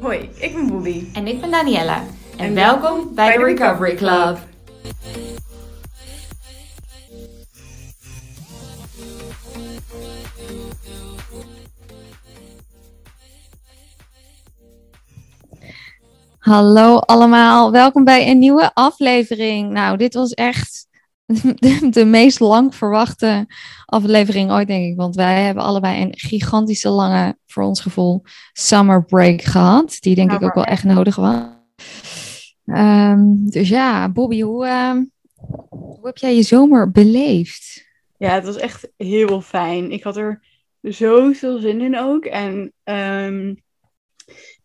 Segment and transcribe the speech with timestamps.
[0.00, 1.06] Hoi, ik ben Bobby.
[1.12, 2.02] En ik ben Daniella.
[2.36, 4.38] En, En welkom bij de Recovery Club.
[16.38, 19.70] Hallo allemaal, welkom bij een nieuwe aflevering.
[19.70, 20.86] Nou, dit was echt
[21.60, 23.46] de, de meest lang verwachte
[23.84, 24.96] aflevering ooit, denk ik.
[24.96, 29.96] Want wij hebben allebei een gigantische lange, voor ons gevoel, summer break gehad.
[30.00, 31.52] Die denk ik ook wel echt nodig was.
[32.66, 35.04] Ehm, dus ja, Bobby, hoe, ehm,
[35.68, 37.84] hoe heb jij je zomer beleefd?
[38.18, 39.90] Ja, het was echt heel fijn.
[39.90, 40.42] Ik had er
[40.80, 42.24] zoveel zin in ook.
[42.24, 43.54] En ehm,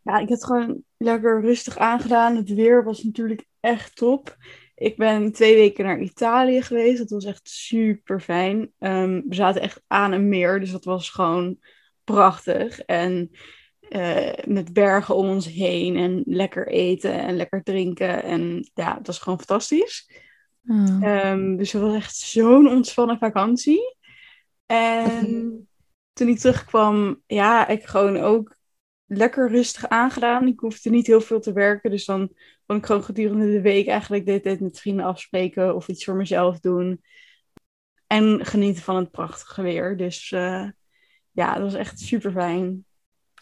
[0.02, 2.35] ja, ik het gewoon lekker rustig aangedaan.
[2.35, 4.38] Het weer was natuurlijk echt top.
[4.80, 6.98] Ik ben twee weken naar Italië geweest.
[6.98, 8.72] Dat was echt super fijn.
[8.80, 11.58] Ehm, we zaten echt aan een meer, dus dat was gewoon
[12.04, 12.80] prachtig.
[12.80, 13.32] En
[13.80, 18.24] eh, met bergen om ons heen en lekker eten en lekker drinken.
[18.24, 20.12] En ja, het was gewoon fantastisch.
[20.68, 21.04] Oh.
[21.04, 23.96] Ehm, dus het was echt zo'n ontspannen vakantie.
[24.66, 25.68] En
[26.14, 28.55] toen ik terugkwam, ja, ik gewoon ook
[29.05, 30.48] lekker rustig aangedaan.
[30.48, 32.32] Ik hoefde niet heel veel te werken, dus dan
[32.70, 36.15] kon ik gewoon gedurende de week eigenlijk dit, dit met vrienden afspreken of iets voor
[36.15, 37.01] mezelf doen.
[38.07, 39.98] En genieten van het prachtige weer.
[39.98, 40.67] Dus eh,
[41.31, 42.85] ja, dat was echt super fijn.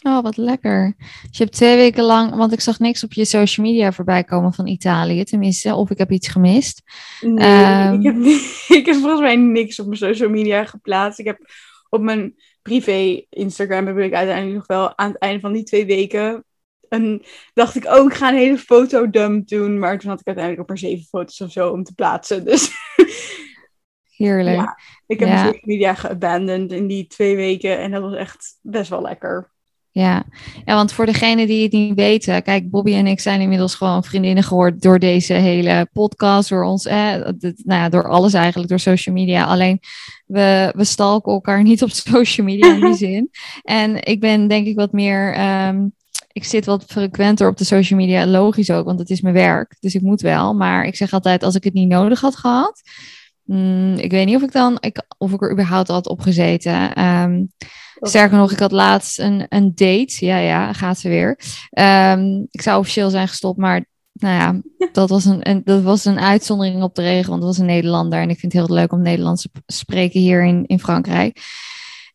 [0.04, 0.96] Oh, wat lekker.
[0.98, 4.24] Dus je hebt twee weken lang, want ik zag niks op je social media voorbij
[4.24, 6.82] komen van Italië, tenminste, of ik heb iets gemist.
[7.22, 7.94] Nee, Ehm.
[7.94, 11.20] ik, heb, niet- ik heb volgens mij niks op mijn social media geplaatst.
[11.20, 11.40] Ik heb
[11.90, 15.86] op mijn privé Instagram heb ik uiteindelijk nog wel aan het einde van die twee
[15.86, 16.46] weken.
[16.90, 19.80] Een, dacht ik, oh, ik ga een hele fotodump doen.
[19.80, 22.46] Maar toen had ik uiteindelijk ook maar zeven foto's of zo om te plaatsen.
[22.50, 22.72] Dus
[24.16, 24.56] Heerlijk.
[24.56, 24.78] Ja.
[25.08, 25.38] ik heb Ja.
[25.38, 27.80] social media geabandoned in die twee weken.
[27.80, 29.52] En dat was echt best wel lekker.
[29.92, 30.24] Ja.
[30.66, 34.04] ja, want voor degenen die het niet weten, kijk, Bobby en ik zijn inmiddels gewoon
[34.04, 38.80] vriendinnen geworden door deze hele podcast, door ons, eh, nou ja, door alles eigenlijk, door
[38.80, 39.46] social media.
[39.46, 39.80] Alleen
[40.26, 43.30] we, we stalken elkaar niet op social media in die zin.
[43.64, 45.86] En ik ben denk ik wat meer, ehm,
[46.38, 49.76] ik zit wat frequenter op de social media, logisch ook, want het is mijn werk,
[49.80, 50.54] dus ik moet wel.
[50.54, 52.82] Maar ik zeg altijd, als ik het niet nodig had gehad,
[53.44, 56.94] mm, ik weet niet of ik dan, ik, of ik er überhaupt had op gezeten.
[56.96, 57.44] Ehm,
[58.00, 60.26] Sterker nog, ik had laatst een, een date.
[60.26, 61.40] Ja, ja, gaat ze weer.
[61.70, 64.62] Ehm, ik zou officieel zijn gestopt, maar nou ja,
[64.92, 67.74] dat was een, een, dat was een uitzondering op de regel, want het was een
[67.74, 68.20] Nederlander.
[68.20, 71.42] En ik vind het heel leuk om Nederlands te spreken hier in, in Frankrijk.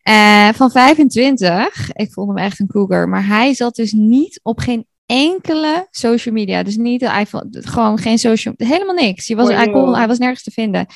[0.02, 4.58] Eh, van 25, ik vond hem echt een cougar, maar hij zat dus niet op
[4.58, 6.62] geen enkele social media.
[6.62, 9.26] Dus niet de iPhone, gewoon geen social, helemaal niks.
[9.26, 10.86] Je was, hij, kon, hij was nergens te vinden.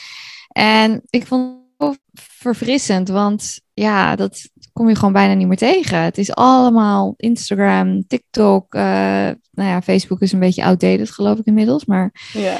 [0.49, 5.57] En ik vond het zo verfrissend, want ja, dat kom je gewoon bijna niet meer
[5.57, 5.99] tegen.
[5.99, 8.83] Het is allemaal Instagram, TikTok, eh,
[9.51, 12.59] nou ja, Facebook is een beetje outdated geloof ik inmiddels, maar Ja.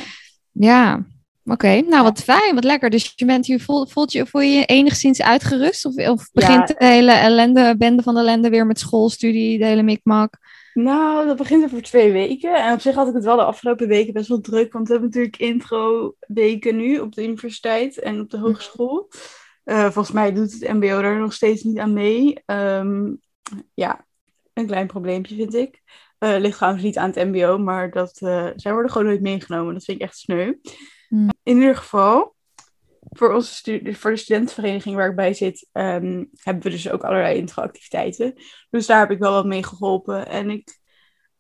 [0.53, 1.07] ja.
[1.47, 2.91] Oké, nou wat fijn, wat lekker.
[2.91, 5.85] Dus je bent hier, voelt, voelt je, voel je je enigszins uitgerust?
[5.85, 6.75] Of, of begint Ja.
[6.79, 10.35] de hele ellende, bende van de ellende weer met school, studie, de hele mikmak?
[10.75, 12.55] Nou, dat begint over twee weken.
[12.65, 14.73] En op zich had ik het wel de afgelopen weken best wel druk.
[14.73, 19.09] Want we hebben natuurlijk intro-weken nu op de universiteit en op de hogeschool.
[19.65, 22.43] Eh, volgens mij doet het MBO daar nog steeds niet aan mee.
[22.47, 23.13] Ehm,
[23.75, 24.05] ja,
[24.53, 25.83] een klein probleempje vind ik.
[26.19, 29.75] Eh ligt trouwens niet aan het MBO, maar dat, eh, zij worden gewoon nooit meegenomen.
[29.75, 30.53] Dat vind ik echt sneu.
[31.09, 31.29] Hmm.
[31.43, 32.35] In ieder geval,
[33.11, 37.39] voor, onze voor de studentenvereniging waar ik bij zit, ehm, hebben we dus ook allerlei
[37.39, 38.35] intro-activiteiten.
[38.71, 40.29] Dus daar heb ik wel wat mee geholpen.
[40.29, 40.79] En ik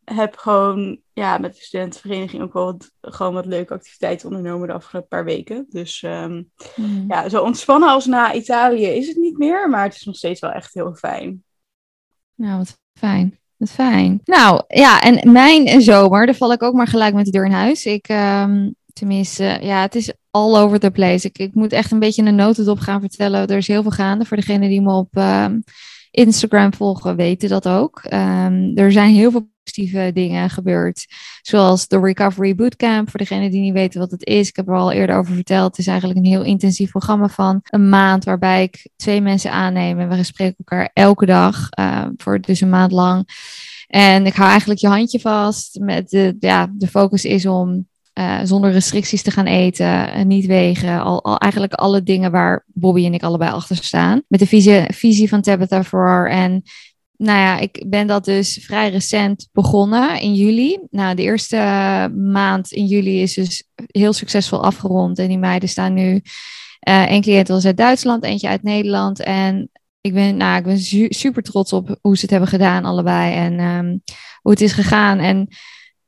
[0.04, 4.74] heb gewoon ja, met de studentenvereniging ook wel wat, gewoon wat leuke activiteiten ondernomen de
[4.74, 5.66] afgelopen paar weken.
[5.68, 6.42] Dus ehm,
[6.74, 7.04] Hmm.
[7.08, 10.40] ja, zo ontspannen als na Italië is het niet meer, maar het is nog steeds
[10.40, 11.44] wel echt heel fijn.
[12.34, 13.38] Nou, wat fijn.
[13.56, 14.20] Wat fijn.
[14.24, 17.50] Nou, ja, en mijn zomer, daar val ik ook maar gelijk met de deur in
[17.52, 17.86] huis.
[17.86, 21.30] Ik, ehm, tenminste, ja, het is all over the place.
[21.32, 23.46] Ik, moet echt een beetje een notendop gaan vertellen.
[23.46, 24.24] Er is heel veel gaande.
[24.24, 25.60] Voor degenen die me op ehm,
[26.10, 27.98] Instagram volgen, weten dat ook.
[27.98, 31.06] Ehm, er zijn heel veel positieve dingen gebeurd.
[31.42, 33.10] Zoals de Recovery Bootcamp.
[33.10, 34.48] Voor degenen die niet weten wat het is.
[34.48, 35.70] Ik heb er al eerder over verteld.
[35.70, 38.24] Het is eigenlijk een heel intensief programma van een maand.
[38.24, 40.00] Waarbij ik twee mensen aanneem.
[40.00, 41.70] En we spreken elkaar elke dag.
[41.70, 43.28] eh, voor dus een maand lang.
[43.86, 45.78] En ik hou eigenlijk je handje vast.
[45.80, 47.86] Met de, ja, de focus is om
[48.16, 51.00] eh, zonder restricties te gaan eten, en niet wegen.
[51.00, 54.22] Al, al eigenlijk alle dingen waar Bobby en ik allebei achter staan.
[54.28, 56.30] Met de visie, visie van Tabitha Farrar.
[56.30, 56.62] En
[57.16, 60.78] nou ja, ik ben dat dus vrij recent begonnen in juli.
[60.90, 61.56] Nou, de eerste
[62.16, 65.18] maand in juli is dus heel succesvol afgerond.
[65.18, 66.22] En die meiden staan nu.
[66.80, 69.20] eh één cliënt was uit Duitsland, eentje uit Nederland.
[69.20, 69.70] En
[70.00, 70.78] ik ben, nou, ik ben
[71.14, 73.34] super trots op hoe ze het hebben gedaan, allebei.
[73.34, 73.96] En ehm,
[74.42, 75.18] hoe het is gegaan.
[75.18, 75.48] En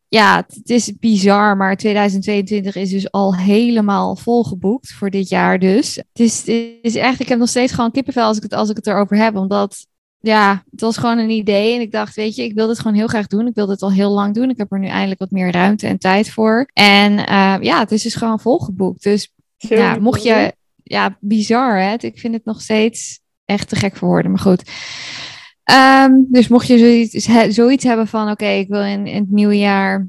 [0.08, 5.96] ja, het is bizar, maar 2022 is dus al helemaal volgeboekt voor dit jaar dus.
[5.96, 8.70] Het is, het is echt, ik heb nog steeds gewoon kippenvel als ik het, als
[8.70, 9.86] ik het erover heb, omdat
[10.20, 12.96] ja, het was gewoon een idee en ik dacht, weet je, ik wil dit gewoon
[12.96, 13.46] heel graag doen.
[13.46, 14.50] Ik wil dit al heel lang doen.
[14.50, 16.70] Ik heb er nu eindelijk wat meer ruimte en tijd voor.
[16.72, 19.02] En uh, ja, het is dus gewoon volgeboekt.
[19.02, 20.52] Dus ja, mocht je,
[20.82, 21.94] ja, bizar hè.
[21.98, 24.70] Ik vind het nog steeds echt te gek voor woorden, maar goed.
[25.70, 30.08] Um, dus mocht je zoiets, zoiets hebben van, oké, ik wil in, het nieuwe jaar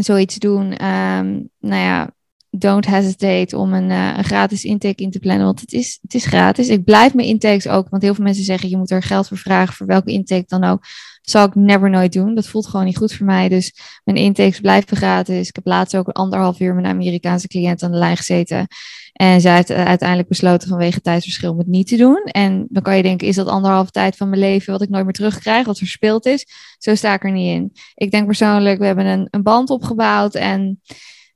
[0.00, 0.84] zoiets doen.
[0.84, 2.10] Um, nou ja,
[2.50, 6.14] don't hesitate om een, uh, een, gratis intake in te plannen, want het is, het
[6.14, 6.68] is gratis.
[6.68, 9.38] Ik blijf mijn intakes ook, want heel veel mensen zeggen je moet er geld voor
[9.38, 10.84] vragen voor welke intake dan ook.
[11.24, 12.34] Zal ik never nooit doen.
[12.34, 13.48] Dat voelt gewoon niet goed voor mij.
[13.48, 13.74] Dus
[14.04, 15.48] mijn intakes blijven gratis.
[15.48, 18.66] Ik heb laatst ook anderhalf uur met een Amerikaanse cliënt aan de lijn gezeten.
[19.12, 22.22] En zij heeft uiteindelijk besloten vanwege tijdsverschil om het niet te doen.
[22.24, 25.04] En dan kan je denken, is dat anderhalve tijd van mijn leven wat ik nooit
[25.04, 26.46] meer terugkrijg, wat verspeeld is?
[26.78, 27.72] Zo sta ik er niet in.
[27.94, 30.80] Ik denk persoonlijk, we hebben een, een band opgebouwd en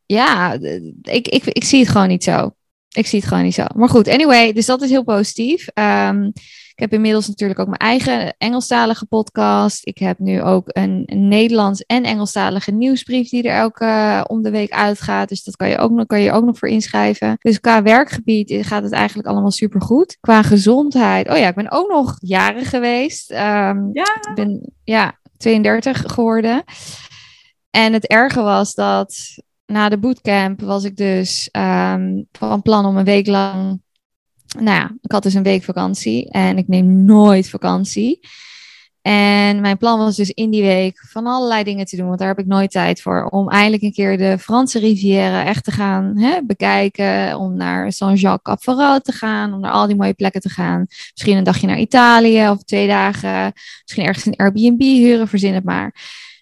[0.06, 0.52] ja,
[1.02, 2.52] ik, ik, ik zie het gewoon niet zo.
[2.96, 3.64] Ik zie het gewoon niet zo.
[3.74, 5.68] Maar goed, anyway, dus dat is heel positief.
[5.74, 6.32] Um,
[6.78, 9.86] ik heb inmiddels natuurlijk ook mijn eigen Engelstalige podcast.
[9.86, 14.42] Ik heb nu ook een, een Nederlands en Engelstalige nieuwsbrief die er elke uh, om
[14.42, 15.28] de week uitgaat.
[15.28, 17.36] Dus dat kan je ook nog, kan je ook nog voor inschrijven.
[17.40, 20.16] Dus qua werkgebied gaat het eigenlijk allemaal super goed.
[20.20, 21.30] Qua gezondheid.
[21.30, 23.30] Oh ja, ik ben ook nog jaren geweest.
[23.30, 24.16] Um, ja.
[24.28, 26.64] Ik ben ja, 32 geworden.
[27.70, 29.14] En het erge was dat
[29.72, 33.80] na de bootcamp was ik dus um, van plan om een week lang.
[34.58, 38.20] Nou ja, ik had dus een week vakantie en ik neem nooit vakantie.
[39.02, 42.28] En mijn plan was dus in die week van allerlei dingen te doen, want daar
[42.28, 43.24] heb ik nooit tijd voor.
[43.24, 47.38] Om eindelijk een keer de Franse Riviera echt te gaan hè, bekijken.
[47.38, 50.86] Om naar Saint-Jacques-Cap te gaan, om naar al die mooie plekken te gaan.
[51.10, 53.52] Misschien een dagje naar Italië of twee dagen.
[53.82, 55.94] Misschien ergens een Airbnb huren, verzin het maar.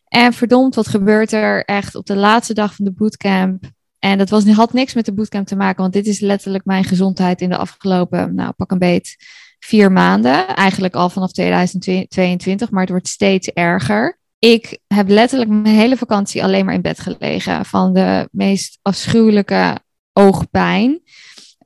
[0.09, 3.65] En verdomd, wat gebeurt er echt op de laatste dag van de bootcamp?
[3.99, 6.85] En dat was, had niks met de bootcamp te maken, want dit is letterlijk mijn
[6.85, 9.17] gezondheid in de afgelopen, nou pak een beet,
[9.59, 10.47] vier maanden.
[10.47, 14.19] Eigenlijk al vanaf 2022, maar het wordt steeds erger.
[14.39, 19.79] Ik heb letterlijk mijn hele vakantie alleen maar in bed gelegen van de meest afschuwelijke
[20.13, 21.01] oogpijn.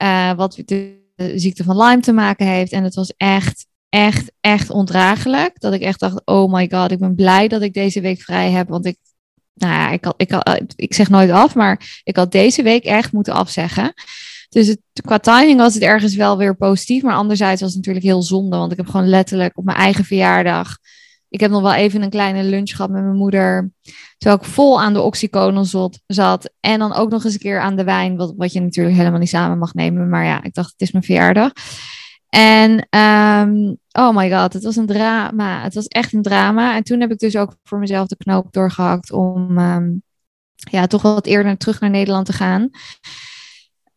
[0.03, 0.99] Uh, wat de
[1.35, 2.73] ziekte van Lyme te maken heeft.
[2.73, 5.61] En het was echt echt, echt ondraaglijk.
[5.61, 8.51] Dat ik echt dacht, oh my god, ik ben blij dat ik deze week vrij
[8.51, 8.69] heb.
[8.69, 8.97] Want ik,
[9.55, 12.85] nou ja, ik, had, ik, had, ik zeg nooit af, maar ik had deze week
[12.85, 13.93] echt moeten afzeggen.
[14.49, 17.03] Dus het, qua timing was het ergens wel weer positief.
[17.03, 18.57] Maar anderzijds was het natuurlijk heel zonde.
[18.57, 20.79] Want ik heb gewoon letterlijk op mijn eigen verjaardag...
[21.29, 23.73] Ik heb nog wel even een kleine lunch gehad met mijn moeder.
[24.19, 26.53] Terwijl ik vol aan de oxyconazol zat.
[26.61, 28.17] En dan ook nog eens een keer aan de wijn.
[28.17, 30.09] Wat, wat je natuurlijk helemaal niet samen mag nemen.
[30.09, 31.53] Maar ja, ik dacht, het is mijn verjaardag.
[32.31, 35.63] En um, oh my god, het was een drama.
[35.63, 36.77] Het was echt een drama.
[36.77, 40.03] En toen heb ik dus ook voor mezelf de knoop doorgehakt om um,
[40.55, 42.71] ja, toch wat eerder terug naar Nederland te gaan.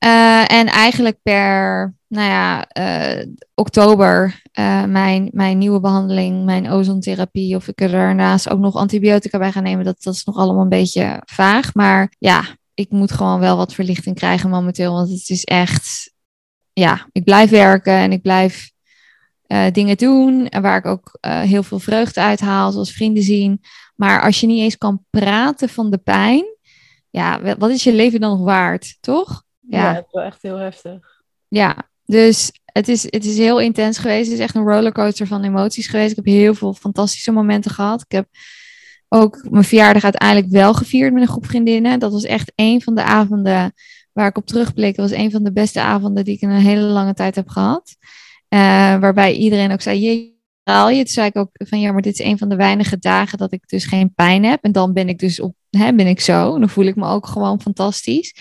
[0.06, 7.56] Uh, en eigenlijk per nou ja, uh, oktober uh, mijn, mijn nieuwe behandeling, mijn ozontherapie,
[7.56, 10.64] of ik er daarnaast ook nog antibiotica bij ga nemen, dat, dat is nog allemaal
[10.64, 11.74] een beetje vaag.
[11.74, 16.13] Maar ja, ik moet gewoon wel wat verlichting krijgen momenteel, want het is echt
[16.74, 18.72] ja, ik blijf werken en ik blijf
[19.48, 23.62] uh, dingen doen waar ik ook uh, heel veel vreugde uit haal, zoals vrienden zien.
[23.96, 26.46] Maar als je niet eens kan praten van de pijn,
[27.10, 29.44] ja, wat is je leven dan nog waard, toch?
[29.60, 31.22] Ja, ja het is wel echt heel heftig.
[31.48, 34.26] Ja, dus het is, het is heel intens geweest.
[34.30, 36.10] Het is echt een rollercoaster van emoties geweest.
[36.10, 38.02] Ik heb heel veel fantastische momenten gehad.
[38.02, 38.28] Ik heb
[39.08, 42.00] ook mijn verjaardag uiteindelijk wel gevierd met een groep vriendinnen.
[42.00, 43.74] Dat was echt een van de avonden
[44.14, 46.82] waar ik op terugblik, was een van de beste avonden die ik in een hele
[46.82, 47.96] lange tijd heb gehad.
[48.50, 48.60] Uh,
[49.00, 50.98] waarbij iedereen ook zei, je haal je.
[51.04, 53.52] Toen zei ik ook van ja, maar dit is een van de weinige dagen dat
[53.52, 54.64] ik dus geen pijn heb.
[54.64, 56.60] En dan ben ik dus op, hè, ben ik zo.
[56.60, 58.36] Dan voel ik me ook gewoon fantastisch.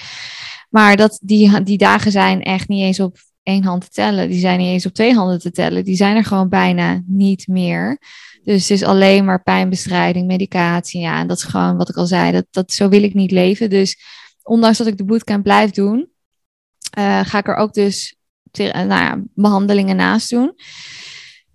[0.71, 4.29] Maar dat, die, die dagen zijn echt niet eens op één hand te tellen.
[4.29, 5.85] Die zijn niet eens op twee handen te tellen.
[5.85, 7.99] Die zijn er gewoon bijna niet meer.
[8.45, 11.01] Dus het is alleen maar pijnbestrijding, medicatie.
[11.01, 12.33] Ja, en dat is gewoon wat ik al zei.
[12.33, 13.71] Dat, dat, zo wil ik niet leven.
[13.71, 13.99] Dus
[14.43, 16.11] ondanks dat ik de bootcamp blijf doen,
[16.99, 18.17] uh, ga ik er ook dus
[18.55, 20.55] nou ja, behandelingen naast doen.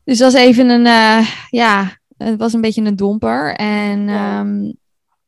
[0.03, 3.56] Dus dat is even een, uh, ja, het was een beetje een domper.
[3.56, 4.77] En ja, um,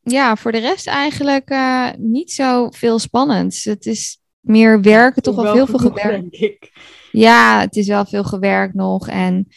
[0.02, 3.64] ja voor de rest eigenlijk uh, niet zo veel spannends.
[3.64, 6.70] Het is meer werken, toch wel, veel veel gewerkt.
[7.12, 9.08] Ja, het is wel veel gewerkt nog.
[9.08, 9.48] En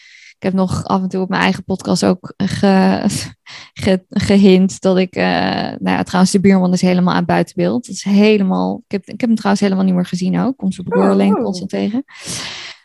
[0.43, 3.05] ik heb nog af en toe op mijn eigen podcast ook ge,
[3.73, 7.87] ge, gehint dat ik, uh, nou ja, trouwens, de buurman is helemaal aan buitenbeeld.
[7.87, 10.57] Dat is helemaal, ik heb, ik heb hem trouwens helemaal niet meer gezien ook.
[10.57, 11.43] Kom zijn broer oh, alleen oh.
[11.43, 12.05] constant tegen.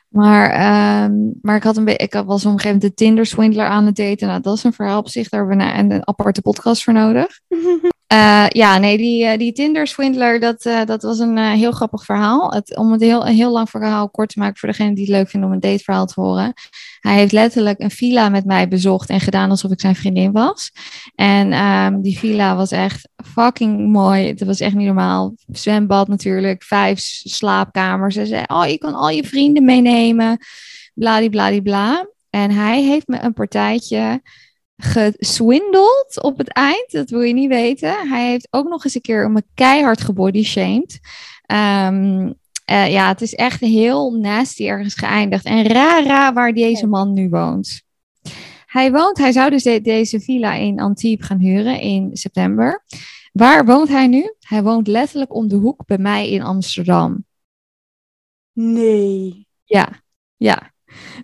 [0.08, 3.86] Maar, ehm, maar ik, had een ik was op een gegeven moment de Tinder-swindler aan
[3.86, 4.28] het daten.
[4.28, 5.30] Nou, dat is een verhaal op zich.
[5.30, 7.40] Daar hebben we een, een aparte podcast voor nodig.
[8.14, 12.52] Uh, ja, nee, die, uh, die Tinder-swindler, dat, uh, dat was een heel grappig verhaal.
[12.52, 15.14] Het, om het heel, een heel lang verhaal kort te maken voor degene die het
[15.14, 16.54] leuk vinden om een dateverhaal te horen.
[17.00, 20.72] Hij heeft letterlijk een villa met mij bezocht en gedaan alsof ik zijn vriendin was.
[21.16, 24.28] En um, die villa was echt fucking mooi.
[24.28, 25.36] Het was echt niet normaal.
[25.52, 28.16] Zwembad natuurlijk, vijf slaapkamers.
[28.16, 30.38] Hij zei, oh, je kan al je vrienden meenemen.
[30.94, 32.08] Bladibladibla.
[32.30, 34.22] En hij heeft me een partijtje
[34.78, 36.92] geswindeld op het eind.
[36.92, 38.10] Dat wil je niet weten.
[38.10, 41.00] Hij heeft ook nog eens een keer me keihard gebodyshamed.
[41.52, 42.36] Um,
[42.72, 45.46] uh, ja, het is echt heel nasty ergens geëindigd.
[45.46, 47.82] En rara waar deze man nu woont.
[48.66, 52.84] Hij woont, hij zou dus deze villa in Antibes gaan huren in september.
[53.32, 54.34] Waar woont hij nu?
[54.40, 57.26] Hij woont letterlijk om de hoek bij mij in Amsterdam.
[58.54, 59.48] Nee.
[59.64, 60.02] Ja,
[60.36, 60.72] ja.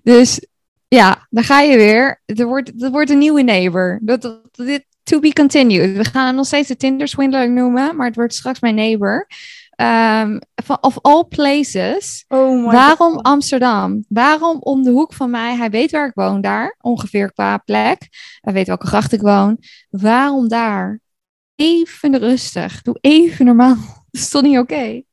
[0.03, 0.47] Dus
[0.93, 2.21] ja, dan ga je weer.
[2.25, 3.99] Er wordt, er wordt een nieuwe neighbor.
[4.01, 5.97] Dat, dit, to be continued.
[5.97, 9.27] We gaan hem nog steeds de Tinder swindler noemen, maar het wordt straks mijn neighbor.
[9.75, 10.39] Um,
[10.81, 12.25] of all places.
[12.27, 14.05] Oh waarom Amsterdam?
[14.07, 15.55] Waarom om de hoek van mij?
[15.55, 17.97] Hij weet waar ik woon daar, ongeveer qua plek.
[18.41, 19.57] Hij weet welke gracht ik woon.
[19.89, 20.99] Waarom daar?
[21.55, 22.81] Even rustig.
[22.81, 23.75] Doe even normaal.
[23.75, 24.73] Dat is toch niet oké?
[24.73, 25.05] Okay?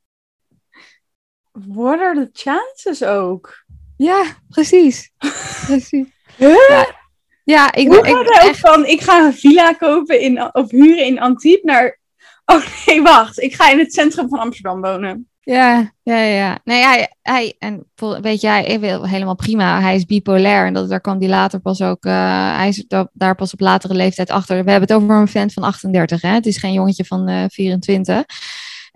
[1.51, 3.60] What are the chances ook?
[4.01, 5.11] Ja, precies.
[5.67, 6.07] precies.
[6.37, 6.69] Huh?
[6.69, 6.95] Ja,
[7.43, 11.05] ja, ik, Hoe ik, hij ook van, ik ga een villa kopen in, of huren
[11.05, 11.99] in Antibes naar,
[12.53, 15.29] oh nee, wacht, ik ga in het centrum van Amsterdam wonen.
[15.43, 16.59] Ja, ja, ja.
[16.63, 17.91] Nee, hij, hij en
[18.21, 19.81] weet je, hij wil helemaal prima.
[19.81, 23.35] Hij is bipolair en dat, daar kwam hij later pas ook, uh, hij is daar
[23.35, 24.63] pas op latere leeftijd achter.
[24.63, 26.29] We hebben het over een vent van 38, hè.
[26.29, 28.25] Het is geen jongetje van uh, 24.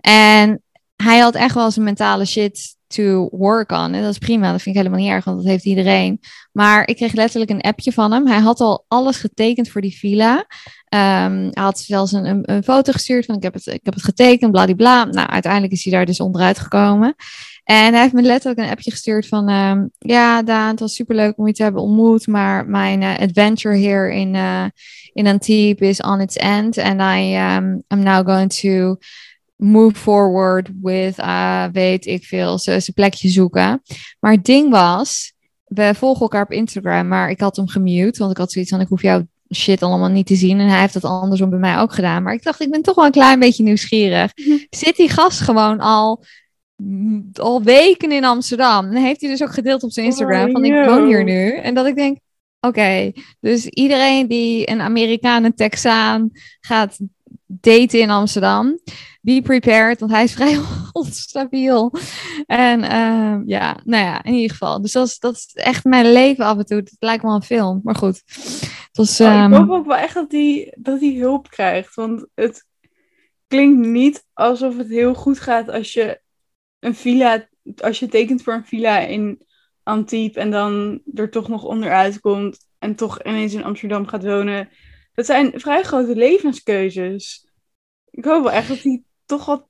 [0.00, 0.62] En
[0.96, 3.94] hij had echt wel zijn mentale shit to work on.
[3.94, 6.20] En dat is prima, dat vind ik helemaal niet erg, want dat heeft iedereen.
[6.52, 8.26] Maar ik kreeg letterlijk een appje van hem.
[8.26, 10.36] Hij had al alles getekend voor die villa.
[10.36, 14.04] Um, hij had zelfs een, een, foto gestuurd van ik heb het, ik heb het
[14.04, 15.04] getekend, bladibla.
[15.04, 17.14] Nou, uiteindelijk is hij daar dus onderuit gekomen.
[17.64, 19.48] En hij heeft me letterlijk een appje gestuurd van...
[19.48, 22.26] Um, ja, Daan, het was superleuk om je te hebben ontmoet...
[22.26, 24.64] maar mijn uh, adventure here in, uh,
[25.12, 26.78] in Antibes is on its end...
[26.78, 28.96] and I um, I'm now going to
[29.56, 33.82] move forward with, uh, weet ik veel, ze, ze plekje zoeken.
[34.20, 35.32] Maar het ding was,
[35.64, 38.80] we volgen elkaar op Instagram, maar ik had hem gemute, want ik had zoiets van,
[38.80, 40.60] ik hoef jouw shit allemaal niet te zien.
[40.60, 42.22] En hij heeft dat andersom bij mij ook gedaan.
[42.22, 44.32] Maar ik dacht, ik ben toch wel een klein beetje nieuwsgierig.
[44.70, 46.24] Zit die gast gewoon al,
[47.32, 48.86] al weken in Amsterdam?
[48.86, 51.56] En heeft hij dus ook gedeeld op zijn Instagram, van ik woon hier nu.
[51.56, 52.18] En dat ik denk,
[52.60, 56.98] Oké, dus iedereen die een Amerikaan, een Texaan gaat
[57.46, 58.78] daten in Amsterdam,
[59.20, 60.58] be prepared, want hij is vrij
[60.92, 61.92] onstabiel.
[62.46, 64.82] En uh, ja, nou ja, in ieder geval.
[64.82, 66.78] Dus dat is, dat is echt mijn leven af en toe.
[66.78, 68.22] Het lijkt wel een film, maar goed.
[68.92, 69.26] Was, um...
[69.26, 72.66] oh, ik hoop ook wel echt dat hij dat hij hulp krijgt, want het
[73.46, 76.20] klinkt niet alsof het heel goed gaat als je
[76.78, 79.46] een villa, als je tekent voor een villa in
[79.82, 84.68] Antibes en dan er toch nog onderuit komt en toch ineens in Amsterdam gaat wonen.
[85.16, 87.46] Dat zijn vrij grote levenskeuzes.
[88.10, 89.66] Ik hoop wel echt dat hij toch wat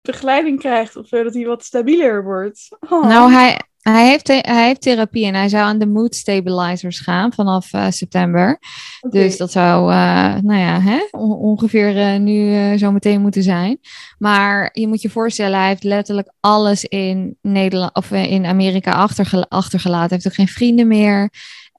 [0.00, 2.76] begeleiding krijgt of zo, dat hij wat stabieler wordt.
[2.90, 3.08] Oh.
[3.08, 7.32] Nou, hij, hij, heeft, hij heeft therapie en hij zou aan de mood stabilizers gaan
[7.32, 8.58] vanaf uh, september.
[9.00, 9.22] Okay.
[9.22, 13.78] Dus dat zou, uh, nou ja, hè, ongeveer uh, nu zo meteen moeten zijn.
[14.18, 19.48] Maar je moet je voorstellen, hij heeft letterlijk alles in Nederland of in Amerika achtergel
[19.48, 20.08] achtergelaten.
[20.08, 21.30] Hij heeft ook geen vrienden meer.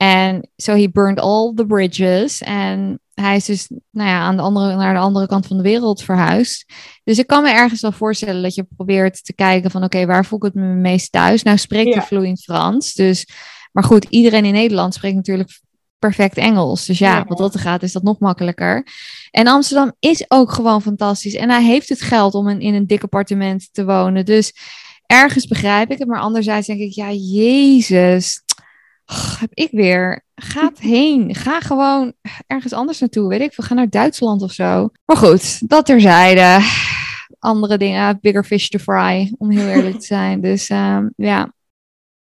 [0.01, 2.41] En so he burned all the bridges.
[2.41, 5.63] En hij is dus nou ja, aan de andere, naar de andere kant van de
[5.63, 6.65] wereld verhuisd.
[7.03, 9.83] Dus ik kan me ergens wel voorstellen dat je probeert te kijken van...
[9.83, 11.43] oké, waar voel ik het me meest thuis?
[11.43, 12.07] Nou spreekt hij ja.
[12.07, 12.93] vloeiend Frans.
[12.93, 13.27] Dus,
[13.71, 15.59] maar goed, iedereen in Nederland spreekt natuurlijk
[15.99, 16.85] perfect Engels.
[16.85, 18.87] Dus ja, wat dat gaat is dat nog makkelijker.
[19.31, 21.35] En Amsterdam is ook gewoon fantastisch.
[21.35, 24.25] En hij heeft het geld om in, in een dik appartement te wonen.
[24.25, 24.53] Dus
[25.05, 26.07] ergens begrijp ik het.
[26.07, 28.43] Maar anderzijds denk ik, ja, jezus
[29.09, 30.23] oh, heb ik weer.
[30.35, 31.35] Ga heen.
[31.35, 32.13] Ga gewoon
[32.47, 33.29] ergens anders naartoe.
[33.29, 34.89] Weet ik, we gaan naar Duitsland of zo.
[35.05, 36.65] Maar goed, dat terzijde.
[37.39, 40.41] Andere dingen, bigger fish to fry, om heel eerlijk te zijn.
[40.49, 41.53] Dus um, ja.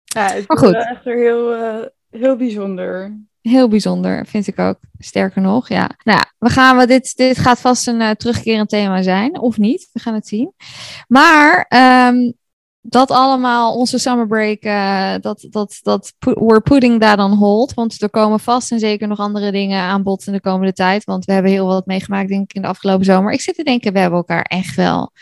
[0.05, 0.75] Ja, het maar goed.
[0.75, 3.19] echt weer heel, uh, heel bijzonder.
[3.41, 4.79] Heel bijzonder, vind ik ook.
[4.99, 5.91] Sterker nog, ja.
[6.05, 9.89] Nou, we gaan, we, dit, dit gaat vast een uh, terugkerend thema zijn, of niet.
[9.93, 10.53] We gaan het zien.
[11.09, 11.67] Maar
[12.09, 12.35] um,
[12.81, 17.75] dat allemaal, onze summer break, uh, dat, dat, dat we're putting that on hold.
[17.75, 21.05] Want er komen vast en zeker nog andere dingen aan bod in de komende tijd.
[21.05, 23.33] Want we hebben heel wat meegemaakt, denk ik, in de afgelopen zomer.
[23.33, 25.13] Ik zit te denken, we hebben elkaar echt wel.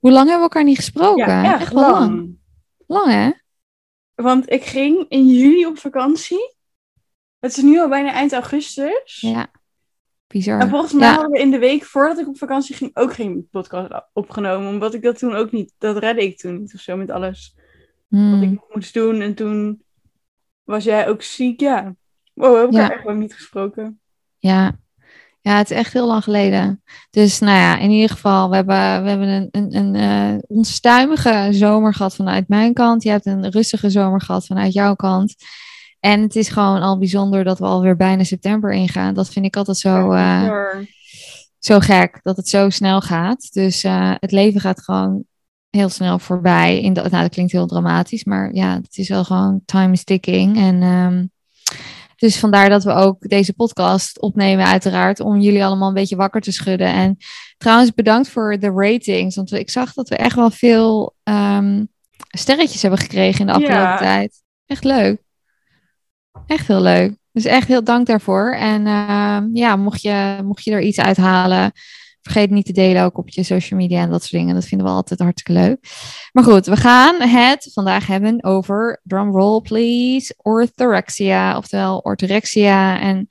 [0.00, 1.26] Hoe lang hebben we elkaar niet gesproken?
[1.26, 2.00] Ja, echt, echt wel lang.
[2.00, 2.38] lang.
[2.86, 3.30] Lang, hè?
[4.14, 6.54] Want ik ging in juli op vakantie.
[7.38, 9.20] Het is nu al bijna eind augustus.
[9.20, 9.46] Ja,
[10.26, 10.60] bizar.
[10.60, 11.12] En volgens mij Ja.
[11.12, 14.68] hadden we in de week voordat ik op vakantie ging ook geen podcast opgenomen.
[14.68, 17.54] Omdat ik dat toen ook niet, dat redde ik toen niet of zo met alles
[18.08, 18.42] wat Hmm.
[18.42, 19.20] ik moest doen.
[19.20, 19.82] En toen
[20.64, 21.94] was jij ook ziek, ja.
[22.34, 22.96] Wow, we hebben elkaar Ja.
[22.96, 24.00] echt lang niet gesproken.
[24.38, 24.78] Ja.
[25.40, 26.82] ja, het is echt heel lang geleden.
[27.10, 31.48] Dus nou ja, in ieder geval, we hebben, we hebben een, een, een eh, onstuimige
[31.50, 33.02] zomer gehad vanuit mijn kant.
[33.02, 35.34] Je hebt een rustige zomer gehad vanuit jouw kant.
[36.00, 39.14] En het is gewoon al bijzonder dat we alweer bijna september ingaan.
[39.14, 40.42] Dat vind ik altijd zo, eh,
[41.58, 43.52] zo gek, dat het zo snel gaat.
[43.52, 45.24] Dus eh, het leven gaat gewoon
[45.70, 46.80] heel snel voorbij.
[46.80, 50.04] In de, nou, dat klinkt heel dramatisch, maar ja, het is wel gewoon time is
[50.04, 50.56] ticking.
[50.56, 51.24] En ehm,
[52.16, 56.40] dus vandaar dat we ook deze podcast opnemen, uiteraard, om jullie allemaal een beetje wakker
[56.40, 56.86] te schudden.
[56.86, 57.16] En
[57.58, 61.84] trouwens, bedankt voor de ratings, want ik zag dat we echt wel veel ehm,
[62.30, 63.96] sterretjes hebben gekregen in de afgelopen Ja.
[63.98, 64.42] tijd.
[64.66, 65.24] Echt leuk.
[66.46, 67.16] Echt heel leuk.
[67.32, 68.52] Dus echt heel dank daarvoor.
[68.52, 71.72] En ehm, ja, mocht je, mocht je er iets uithalen,
[72.22, 74.54] vergeet niet te delen ook op je social media en dat soort dingen.
[74.54, 75.78] Dat vinden we altijd hartstikke leuk.
[76.32, 83.00] Maar goed, we gaan het vandaag hebben over, drumroll please, orthorexia, oftewel orthorexia.
[83.00, 83.26] En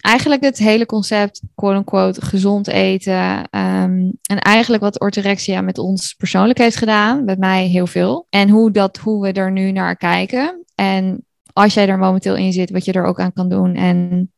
[0.00, 3.50] eigenlijk het hele concept, quote-unquote, gezond eten.
[3.50, 8.26] ehm, en eigenlijk wat orthorexia met ons persoonlijk heeft gedaan, met mij heel veel.
[8.30, 10.64] En hoe, dat, hoe we er nu naar kijken.
[10.74, 11.26] En
[11.58, 13.74] als jij er momenteel in zit, wat je er ook aan kan doen.
[13.74, 14.30] En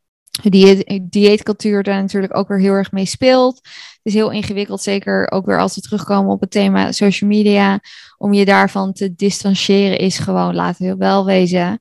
[0.42, 3.56] dieet, dieetcultuur daar natuurlijk ook weer heel erg mee speelt.
[3.56, 7.80] Het is heel ingewikkeld, zeker ook weer als we terugkomen op het thema social media.
[8.16, 11.80] Om je daarvan te distancieren is gewoon, laten we wel wezen,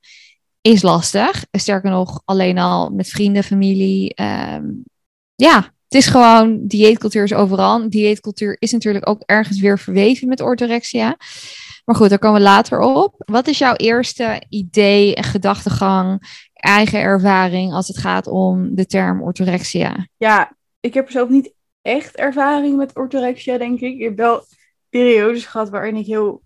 [0.62, 1.46] is lastig.
[1.51, 4.13] Sterker nog, alleen al met vrienden, familie.
[4.13, 4.65] ehm,
[5.36, 5.55] ja,
[5.88, 7.89] het is gewoon, dieetcultuur is overal.
[7.89, 11.18] Dieetcultuur is natuurlijk ook ergens weer verweven met orthorexia.
[11.90, 13.14] Maar goed, daar komen we later op.
[13.18, 16.22] Wat is jouw eerste idee en gedachtegang,
[16.54, 20.08] eigen ervaring als het gaat om de term orthorexia?
[20.18, 23.94] Ja, ik heb zelf niet echt ervaring met orthorexia, denk ik.
[23.94, 24.46] Ik heb wel
[24.90, 26.42] periodes gehad waarin ik heel,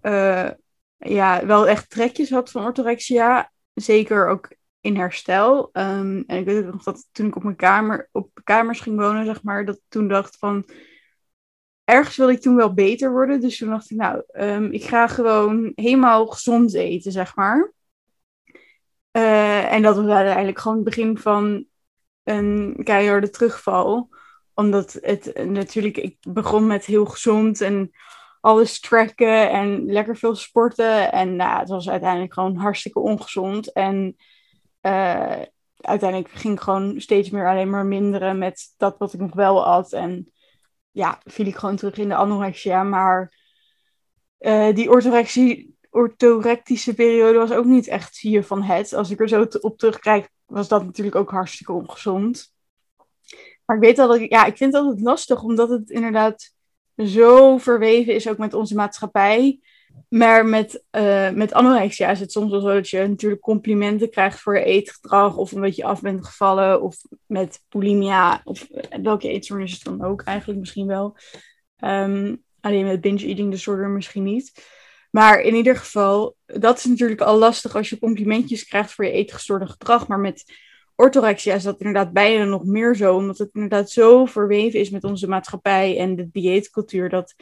[0.00, 0.50] eh,
[0.96, 3.50] ja, wel echt trekjes had van orthorexia.
[3.74, 5.68] Zeker ook in herstel.
[5.72, 8.98] Ehm, en ik weet ook nog dat toen ik op mijn kamer, op kamers ging
[8.98, 10.64] wonen, zeg maar, dat toen dacht van,
[11.86, 13.40] ergens wilde ik toen wel beter worden.
[13.40, 17.72] Dus toen dacht ik, nou, ehm, ik ga gewoon helemaal gezond eten, zeg maar.
[19.10, 21.64] Eh, en dat was uiteindelijk gewoon het begin van
[22.22, 24.08] een keiharde terugval.
[24.54, 27.90] Omdat het natuurlijk, ik begon met heel gezond en
[28.40, 31.12] alles tracken en lekker veel sporten.
[31.12, 33.72] En nou, het was uiteindelijk gewoon hartstikke ongezond.
[33.72, 34.16] En
[34.80, 35.40] eh,
[35.76, 39.66] uiteindelijk ging ik gewoon steeds meer alleen maar minderen met dat wat ik nog wel
[39.66, 39.92] at.
[39.92, 40.32] En
[40.96, 42.82] ja, viel ik gewoon terug in de anorexia.
[42.82, 43.32] Maar
[44.38, 48.92] eh, die orthorexie, orthorectische periode was ook niet echt hier van het.
[48.92, 52.54] Als ik er zo op terugkijk, was dat natuurlijk ook hartstikke ongezond.
[53.64, 56.54] Maar ik weet al dat ik, ja, ik vind het altijd lastig, omdat het inderdaad
[56.96, 59.60] zo verweven is ook met onze maatschappij.
[60.08, 64.40] Maar met, eh, met anorexia is het soms wel zo dat je natuurlijk complimenten krijgt
[64.40, 65.36] voor je eetgedrag.
[65.36, 66.82] Of omdat je af bent gevallen.
[66.82, 68.40] Of met bulimia.
[68.44, 68.66] Of
[69.02, 71.16] welke eetstoornis is het dan ook eigenlijk misschien wel.
[71.76, 74.52] Ehm, alleen met binge eating disorder misschien niet.
[75.10, 79.10] Maar in ieder geval, dat is natuurlijk al lastig als je complimentjes krijgt voor je
[79.10, 80.08] eetgestoorde gedrag.
[80.08, 80.44] Maar met
[80.94, 83.16] orthorexia is dat inderdaad bijna nog meer zo.
[83.16, 87.08] Omdat het inderdaad zo verweven is met onze maatschappij en de dieetcultuur.
[87.08, 87.34] Dat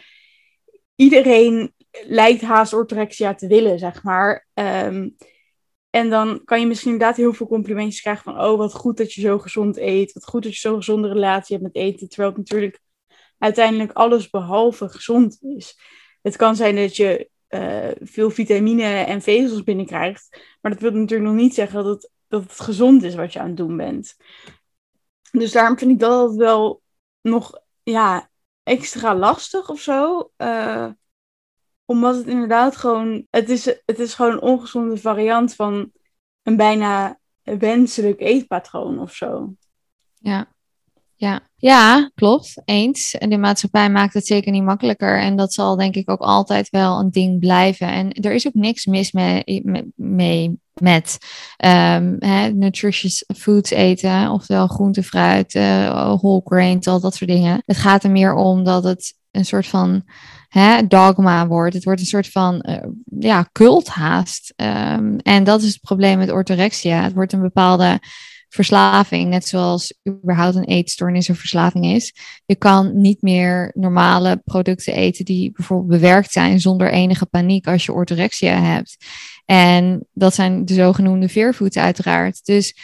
[0.95, 1.75] iedereen
[2.07, 4.47] lijkt haast orthorexia te willen, zeg maar.
[4.55, 5.09] Ehm,
[5.91, 8.41] en dan kan je misschien inderdaad heel veel complimentjes krijgen van...
[8.41, 10.13] oh, wat goed dat je zo gezond eet.
[10.13, 12.09] Wat goed dat je zo'n gezonde relatie hebt met eten.
[12.09, 12.81] Terwijl het natuurlijk
[13.39, 15.79] uiteindelijk alles behalve gezond is.
[16.23, 20.41] Het kan zijn dat je eh, veel vitamine en vezels binnenkrijgt.
[20.61, 23.41] Maar dat wil natuurlijk nog niet zeggen dat het, dat het gezond is wat je
[23.41, 24.17] aan het doen bent.
[25.31, 26.83] Dus daarom vind ik dat wel
[27.21, 28.31] nog ja,
[28.65, 30.31] extra lastig of zo.
[30.37, 30.89] Eh,
[31.85, 33.27] omdat het inderdaad gewoon...
[33.31, 35.91] Het is, het is gewoon een ongezonde variant van
[36.43, 39.55] een bijna wenselijk eetpatroon of zo.
[40.19, 40.53] Ja.
[41.17, 41.41] Ja.
[41.57, 42.63] ja, klopt.
[42.65, 43.15] Eens.
[43.15, 45.21] En de maatschappij maakt het zeker niet makkelijker.
[45.21, 47.89] En dat zal denk ik ook altijd wel een ding blijven.
[47.89, 51.19] En er is ook niks mis mee, mee, mee met
[51.57, 54.31] hè, nutritious foods eten.
[54.31, 57.63] Oftewel groente, fruit, uh, whole grains, al dat soort dingen.
[57.67, 60.03] Het gaat er meer om dat het een soort van
[60.49, 61.75] hè, dogma wordt.
[61.75, 62.77] Het wordt een soort van uh,
[63.19, 64.53] ja, cult haast.
[64.57, 67.03] Um, en dat is het probleem met orthorexia.
[67.03, 68.01] Het wordt een bepaalde
[68.55, 72.15] verslaving, net zoals überhaupt een eetstoornis een verslaving is.
[72.47, 77.85] Je kan niet meer normale producten eten die bijvoorbeeld bewerkt zijn zonder enige paniek als
[77.85, 78.97] je orthorexia hebt.
[79.45, 82.45] En dat zijn de zogenoemde veervoeten uiteraard.
[82.45, 82.77] Dus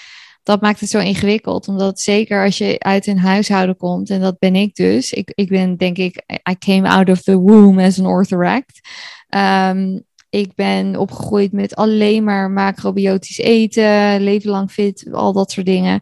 [0.42, 1.68] dat maakt het zo ingewikkeld.
[1.68, 5.12] Omdat zeker als je uit een huishouden komt, en dat ben ik dus.
[5.12, 8.80] Ik, ik ben denk ik, I came out of the womb as an orthoract.
[9.28, 9.98] Ehm,
[10.30, 16.00] ik ben opgegroeid met alleen maar macrobiotisch eten, leven lang fit, al dat soort dingen.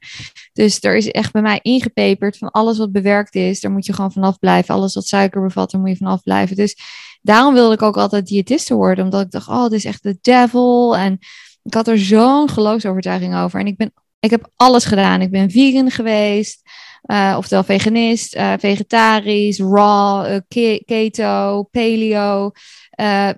[0.52, 3.92] Dus er is echt bij mij ingepeperd van alles wat bewerkt is, daar moet je
[3.92, 4.74] gewoon vanaf blijven.
[4.74, 6.56] Alles wat suiker bevat, daar moet je vanaf blijven.
[6.56, 6.76] Dus
[7.22, 10.18] daarom wilde ik ook altijd diëtiste worden, omdat ik dacht, oh, dit is echt de
[10.20, 10.96] devil.
[10.96, 11.18] En
[11.62, 13.60] ik had er zo'n geloofsovertuiging over.
[13.60, 15.20] En ik, ben, ik heb alles gedaan.
[15.20, 16.62] Ik ben vegan geweest.
[17.04, 22.50] Uh, oftewel veganist, uh, vegetarisch, raw, uh, keto, paleo.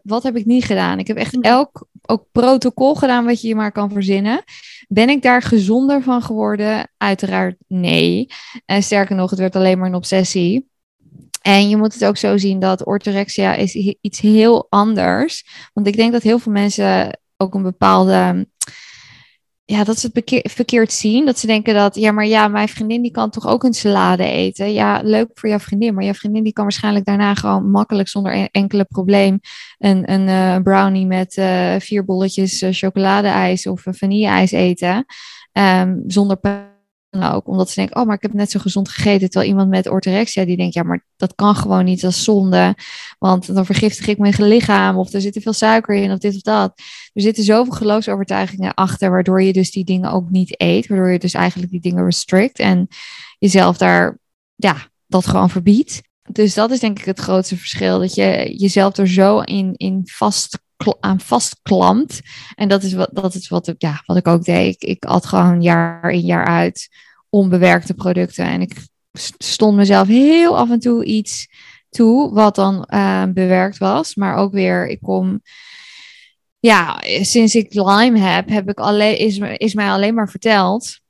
[0.02, 0.98] wat heb ik niet gedaan?
[0.98, 1.40] Ik heb echt hm.
[1.40, 4.42] elk ook protocol gedaan wat je je maar kan verzinnen.
[4.88, 6.90] Ben ik daar gezonder van geworden?
[6.96, 8.26] Uiteraard nee.
[8.66, 10.68] En sterker nog, het werd alleen maar een obsessie.
[11.42, 15.46] En je moet het ook zo zien dat orthorexia is iets heel anders.
[15.72, 18.46] Want ik denk dat heel veel mensen ook een bepaalde
[19.70, 21.26] ja, dat ze het verkeerd zien.
[21.26, 24.24] Dat ze denken dat, ja, maar ja, mijn vriendin die kan toch ook een salade
[24.24, 24.72] eten.
[24.72, 28.48] Ja, leuk voor jouw vriendin, maar jouw vriendin die kan waarschijnlijk daarna gewoon makkelijk zonder
[28.50, 29.40] enkele probleem
[29.78, 35.04] een, een uh, brownie met uh, vier bolletjes uh, chocoladeijs of vanille-ijs eten.
[35.52, 36.36] Um, zonder
[37.10, 37.48] ook.
[37.48, 39.30] Omdat ze denken, oh, maar ik heb net zo gezond gegeten.
[39.30, 42.74] Terwijl iemand met orthorexia die denkt, ja, maar dat kan gewoon niet, dat is zonde.
[43.18, 46.34] Want dan vergiftig ik mijn lichaam of er zit te veel suiker in of dit
[46.34, 46.72] of dat.
[47.12, 50.86] Er zitten zoveel geloofsovertuigingen achter, waardoor je dus die dingen ook niet eet.
[50.86, 52.88] Waardoor je dus eigenlijk die dingen restrict en
[53.38, 54.18] jezelf daar,
[54.56, 56.02] ja, dat gewoon verbiedt.
[56.32, 57.98] Dus dat is denk ik het grootste verschil.
[57.98, 60.58] Dat je jezelf er zo in, in vast
[61.00, 62.20] aan vastklampt.
[62.54, 64.74] En dat is wat, dat is wat, ik, ja, wat ik ook deed.
[64.74, 66.88] Ik, ik at gewoon jaar in jaar uit
[67.28, 68.44] onbewerkte producten.
[68.44, 68.86] En ik
[69.38, 71.48] stond mezelf heel af en toe iets
[71.90, 74.14] toe wat dan uh, bewerkt was.
[74.14, 75.42] Maar ook weer, ik kom...
[76.58, 81.00] Ja, sinds ik Lyme heb, heb ik alleen, is, is mij alleen maar verteld...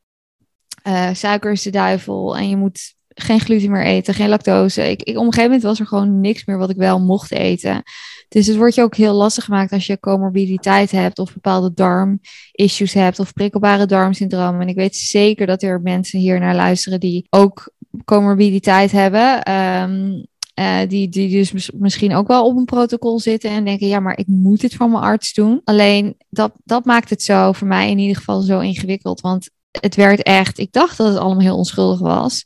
[0.86, 4.90] Uh, suiker is de duivel en je moet geen gluten meer eten, geen lactose.
[4.90, 7.32] Ik, ik, op een gegeven moment was er gewoon niks meer wat ik wel mocht
[7.32, 7.82] eten.
[8.28, 12.92] Dus het wordt je ook heel lastig gemaakt als je comorbiditeit hebt of bepaalde darmissues
[12.92, 14.60] hebt of prikkelbare darmsyndroom.
[14.60, 17.72] En ik weet zeker dat er mensen hier naar luisteren die ook
[18.04, 19.42] comorbiditeit hebben.
[19.42, 20.22] Ehm,
[20.54, 24.18] eh, die, die dus misschien ook wel op een protocol zitten en denken, ja, maar
[24.18, 25.60] ik moet dit van mijn arts doen.
[25.64, 29.20] Alleen dat, dat maakt het zo, voor mij in ieder geval, zo ingewikkeld.
[29.20, 32.44] Want het werd echt, ik dacht dat het allemaal heel onschuldig was.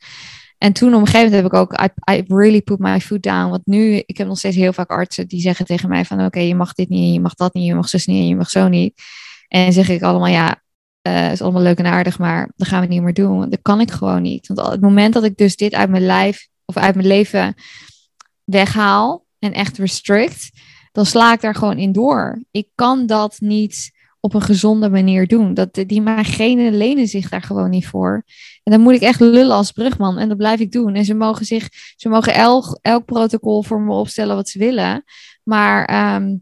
[0.64, 3.22] En toen op een gegeven moment heb ik ook, I, I, really put my foot
[3.22, 3.50] down.
[3.50, 6.38] Want nu, ik heb nog steeds heel vaak artsen die zeggen tegen mij van, oké,
[6.40, 8.68] je mag dit niet, je mag dat niet, je mag zo niet, je mag zo
[8.68, 9.02] niet.
[9.48, 10.62] En zeg ik allemaal, ja,
[11.08, 13.50] uh, is allemaal leuk en aardig, maar dat gaan we niet meer doen.
[13.50, 14.46] Dat kan ik gewoon niet.
[14.46, 17.54] Want op het moment dat ik dus dit uit mijn lijf of uit mijn leven
[18.44, 20.50] weghaal en echt restrict,
[20.92, 22.42] dan sla ik daar gewoon in door.
[22.50, 23.92] Ik kan dat niet
[24.24, 25.54] op een gezonde manier doen.
[25.54, 28.22] Dat, die mijn genen lenen zich daar gewoon niet voor.
[28.62, 30.18] En dan moet ik echt lullen als brugman.
[30.18, 30.94] En dat blijf ik doen.
[30.94, 35.04] En ze mogen zich, ze mogen elk, elk protocol voor me opstellen wat ze willen.
[35.42, 36.36] Maar, ehm,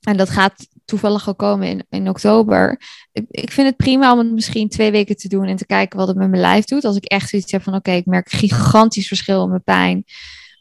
[0.00, 2.80] en dat gaat toevallig ook komen in, in oktober.
[3.12, 6.08] Ik, vind het prima om het misschien twee weken te doen en te kijken wat
[6.08, 6.84] het met mijn lijf doet.
[6.84, 10.04] Als ik echt zoiets heb van oké, ik merk gigantisch verschil in mijn pijn.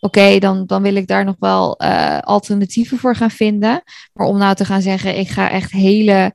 [0.04, 3.84] Oké, dan, dan wil ik daar nog wel uh, alternatieven voor gaan vinden.
[4.14, 6.34] Maar om nou te gaan zeggen, ik ga echt hele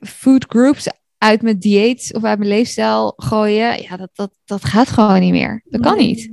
[0.00, 4.88] food groups uit mijn dieet of uit mijn leefstijl gooien, ja, dat, dat, dat gaat
[4.88, 5.62] gewoon niet meer.
[5.64, 6.30] Dat kan niet.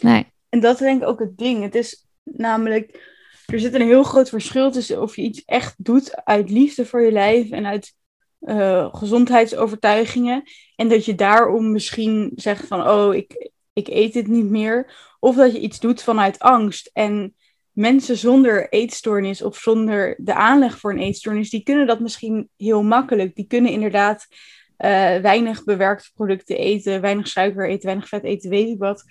[0.00, 0.26] Nee.
[0.48, 1.62] En dat is denk ik ook het ding.
[1.62, 3.12] Het is namelijk,
[3.46, 7.02] er zit een heel groot verschil tussen of je iets echt doet uit liefde voor
[7.02, 7.94] je lijf en uit
[8.40, 10.42] uh, gezondheidsovertuigingen.
[10.76, 14.92] En dat je daarom misschien zegt van, oh, ik, ik eet dit niet meer.
[15.24, 16.90] Of dat je iets doet vanuit angst.
[16.92, 17.34] En
[17.72, 22.82] mensen zonder eetstoornis of zonder de aanleg voor een eetstoornis, die kunnen dat misschien heel
[22.82, 23.34] makkelijk.
[23.34, 28.68] Die kunnen inderdaad uh, weinig bewerkte producten eten, weinig suiker eten, weinig vet eten, weet
[28.68, 29.04] ik wat.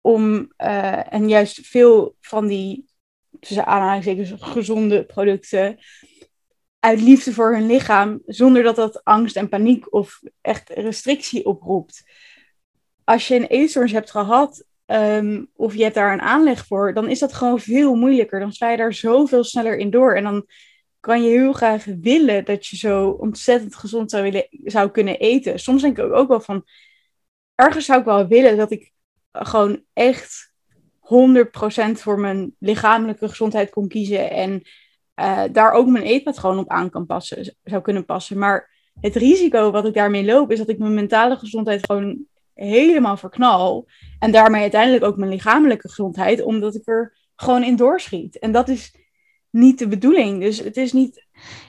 [0.00, 2.86] Om, uh, en juist veel van die,
[3.40, 5.78] tussen aanhalingstekens, gezonde producten
[6.78, 12.02] uit liefde voor hun lichaam, zonder dat dat angst en paniek of echt restrictie oproept.
[13.04, 17.08] Als je een eetstoornis hebt gehad Ehm, of je hebt daar een aanleg voor, dan
[17.08, 18.40] is dat gewoon veel moeilijker.
[18.40, 20.14] Dan sla je daar zoveel sneller in door.
[20.14, 20.46] En dan
[21.00, 25.58] kan je heel graag willen dat je zo ontzettend gezond zou, willen, zou kunnen eten.
[25.58, 26.64] Soms denk ik ook wel van,
[27.54, 28.92] ergens zou ik wel willen dat ik
[29.32, 30.52] gewoon echt
[31.00, 34.30] 100% voor mijn lichamelijke gezondheid kon kiezen.
[34.30, 34.62] En
[35.20, 38.38] uh, daar ook mijn eetpatroon op aan kan passen, zou kunnen passen.
[38.38, 42.28] Maar het risico wat ik daarmee loop, is dat ik mijn mentale gezondheid gewoon
[42.60, 43.88] helemaal verknal.
[44.18, 48.38] En daarmee uiteindelijk ook mijn lichamelijke gezondheid, omdat ik er gewoon in doorschiet.
[48.38, 48.94] En dat is
[49.50, 50.40] niet de bedoeling.
[50.40, 51.26] Dus het is niet.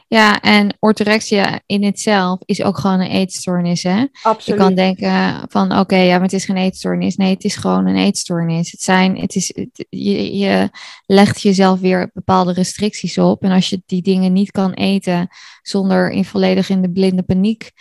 [0.08, 4.06] Ja, en orthorexia in itself is ook gewoon een eetstoornis, hè?
[4.24, 4.60] Absoluut.
[4.60, 7.16] Je kan denken van, oké, ja, maar het is geen eetstoornis.
[7.16, 8.72] Nee, het is gewoon een eetstoornis.
[8.72, 9.54] Het zijn, het is,
[9.90, 10.70] je, je
[11.06, 13.44] legt jezelf weer bepaalde restricties op.
[13.44, 15.28] En als je die dingen niet kan eten
[15.62, 17.72] zonder in volledig in de blinde paniek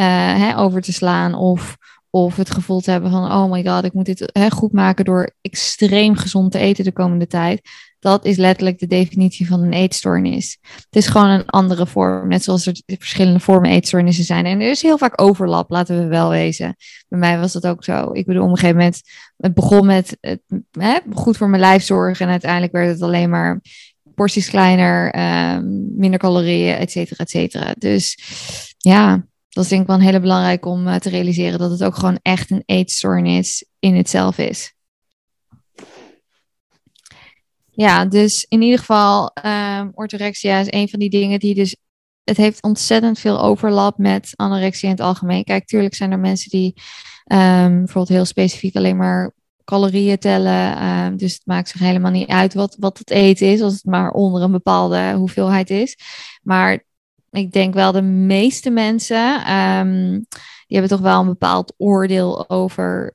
[0.00, 0.06] uh,
[0.36, 1.76] hè, over te slaan of
[2.10, 5.04] of het gevoel te hebben van, oh my god, ik moet dit hè, goed maken
[5.04, 7.60] door extreem gezond te eten de komende tijd.
[7.98, 10.58] Dat is letterlijk de definitie van een eetstoornis.
[10.62, 14.46] Het is gewoon een andere vorm, net zoals er verschillende vormen eetstoornissen zijn.
[14.46, 16.76] En er is heel vaak overlap, laten we wel wezen.
[17.08, 18.12] Bij mij was dat ook zo.
[18.12, 19.00] Ik bedoel, op een gegeven moment,
[19.36, 20.16] het begon met
[20.70, 22.24] hè, goed voor mijn lijf zorgen.
[22.24, 23.60] En uiteindelijk werd het alleen maar
[24.14, 25.18] porties kleiner,
[25.54, 27.74] um, minder calorieën, et cetera, et cetera.
[27.78, 28.18] Dus
[28.78, 31.84] ja, dat is denk ik wel een hele belangrijk om uh, te realiseren dat het
[31.84, 34.74] ook gewoon echt een eetstoornis in het zelf is.
[37.70, 41.76] Ja, dus in ieder geval, um, orthorexia is een van die dingen die dus.
[42.24, 45.44] Het heeft ontzettend veel overlap met anorexia in het algemeen.
[45.44, 46.74] Kijk, tuurlijk zijn er mensen die
[47.26, 49.34] um, bijvoorbeeld heel specifiek alleen maar
[49.64, 50.84] calorieën tellen.
[50.84, 53.84] Um, dus het maakt zich helemaal niet uit wat, wat het eten is, als het
[53.84, 55.96] maar onder een bepaalde hoeveelheid is.
[56.42, 56.84] Maar
[57.30, 60.26] ik denk wel de meeste mensen, um,
[60.66, 63.14] die hebben toch wel een bepaald oordeel over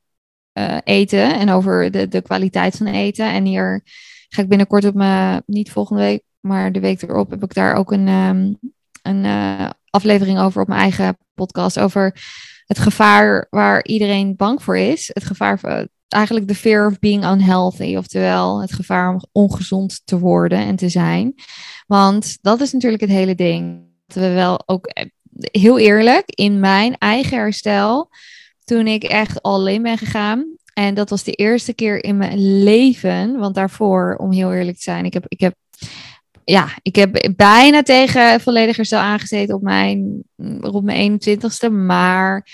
[0.54, 3.26] uh, eten en over de, de kwaliteit van eten.
[3.32, 3.82] En hier
[4.30, 7.76] ga ik binnenkort op mijn, niet volgende week, maar de week erop heb ik daar
[7.76, 8.58] ook een, um,
[9.02, 11.80] een uh, aflevering over op mijn eigen podcast.
[11.80, 12.24] Over
[12.66, 15.10] het gevaar waar iedereen bang voor is.
[15.14, 17.96] Het gevaar van eigenlijk de fear of being unhealthy.
[17.96, 21.34] Oftewel het gevaar om ongezond te worden en te zijn.
[21.88, 26.98] Want dat is natuurlijk het hele ding we wel ook eh, heel eerlijk in mijn
[26.98, 28.10] eigen herstel.
[28.64, 30.56] Toen ik echt alleen ben gegaan.
[30.74, 33.38] En dat was de eerste keer in mijn leven.
[33.38, 35.56] Want daarvoor, om heel eerlijk te zijn, ik heb, ik heb,
[36.44, 40.24] ja, ik heb bijna tegen volledig herstel aangezeten op mijn,
[40.62, 41.72] op mijn 21ste.
[41.72, 42.48] Maar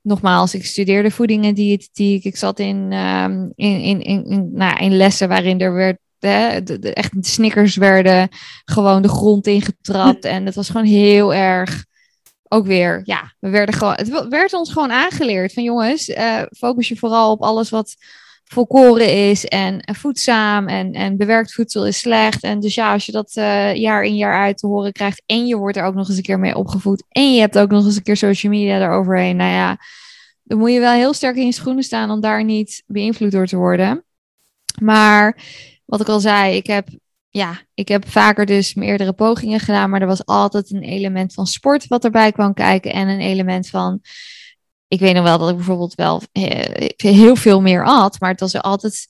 [0.00, 2.24] nogmaals, ik studeerde voeding en diëtetiek.
[2.24, 6.60] Ik zat in, um, in, in, in, in, nou, in lessen waarin er werd de,
[6.62, 8.28] de, echt de snickers werden
[8.64, 10.24] gewoon de grond ingetrapt.
[10.24, 11.84] En het was gewoon heel erg.
[12.48, 16.88] Ook weer, ja, we werden gewoon, het werd ons gewoon aangeleerd van jongens, uh, focus
[16.88, 17.96] je vooral op alles wat
[18.44, 22.42] volkoren is en, en, voedzaam en, en bewerkt voedsel is slecht.
[22.42, 25.46] En dus ja, als je dat uh, jaar in jaar uit te horen krijgt en
[25.46, 27.84] je wordt er ook nog eens een keer mee opgevoed en je hebt ook nog
[27.84, 29.78] eens een keer social media eroverheen, nou ja,
[30.42, 33.46] dan moet je wel heel sterk in je schoenen staan om daar niet beïnvloed door
[33.46, 34.04] te worden.
[34.80, 35.42] Maar
[35.86, 36.88] wat ik al zei, ik heb,
[37.30, 41.46] ja, ik heb vaker dus meerdere pogingen gedaan, maar er was altijd een element van
[41.46, 44.00] sport wat erbij kwam kijken en een element van,
[44.88, 46.22] ik weet nog wel dat ik bijvoorbeeld wel
[46.96, 49.06] heel veel meer at, maar het was altijd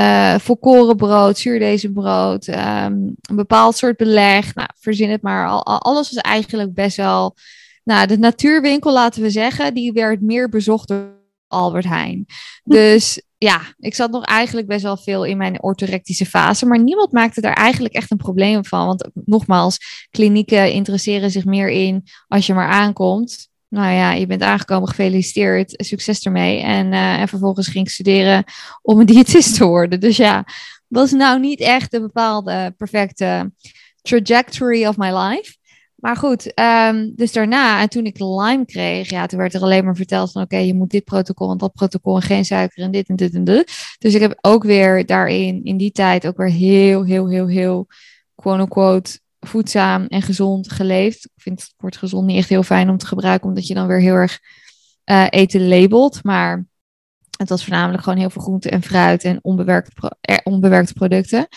[0.00, 5.48] uh, volkoren brood, zuurdesembrood, um, een bepaald soort beleg, nou, verzin het maar.
[5.48, 7.34] Al, alles was eigenlijk best wel,
[7.84, 11.15] nou, de natuurwinkel laten we zeggen, die werd meer bezocht door
[11.48, 12.26] Albert Heijn.
[12.64, 16.66] Dus ja, ik zat nog eigenlijk best wel veel in mijn orthorectische fase.
[16.66, 18.86] Maar niemand maakte daar eigenlijk echt een probleem van.
[18.86, 23.48] Want nogmaals, klinieken interesseren zich meer in als je maar aankomt.
[23.68, 26.60] Nou ja, je bent aangekomen, gefeliciteerd, succes ermee.
[26.60, 28.44] En, uh, en vervolgens ging ik studeren
[28.82, 30.00] om een diëtist te worden.
[30.00, 30.44] Dus ja,
[30.86, 33.52] was nou niet echt de bepaalde perfecte
[34.02, 35.56] trajectory of my life.
[36.06, 39.84] Maar goed, um, dus daarna, en toen ik Lyme kreeg, ja, toen werd er alleen
[39.84, 42.90] maar verteld van oké, je moet dit protocol en dat protocol en geen suiker en
[42.90, 43.96] dit en dit en dit.
[43.98, 47.86] Dus ik heb ook weer daarin, in die tijd, ook weer heel, heel, heel, heel,
[48.34, 51.24] quote-unquote, voedzaam en gezond geleefd.
[51.24, 53.86] Ik vind het woord gezond niet echt heel fijn om te gebruiken, omdat je dan
[53.86, 54.38] weer heel erg
[55.04, 56.24] uh, eten labelt.
[56.24, 56.66] Maar
[57.38, 60.08] het was voornamelijk gewoon heel veel groente en fruit en onbewerkte, pro
[60.42, 61.48] onbewerkte producten.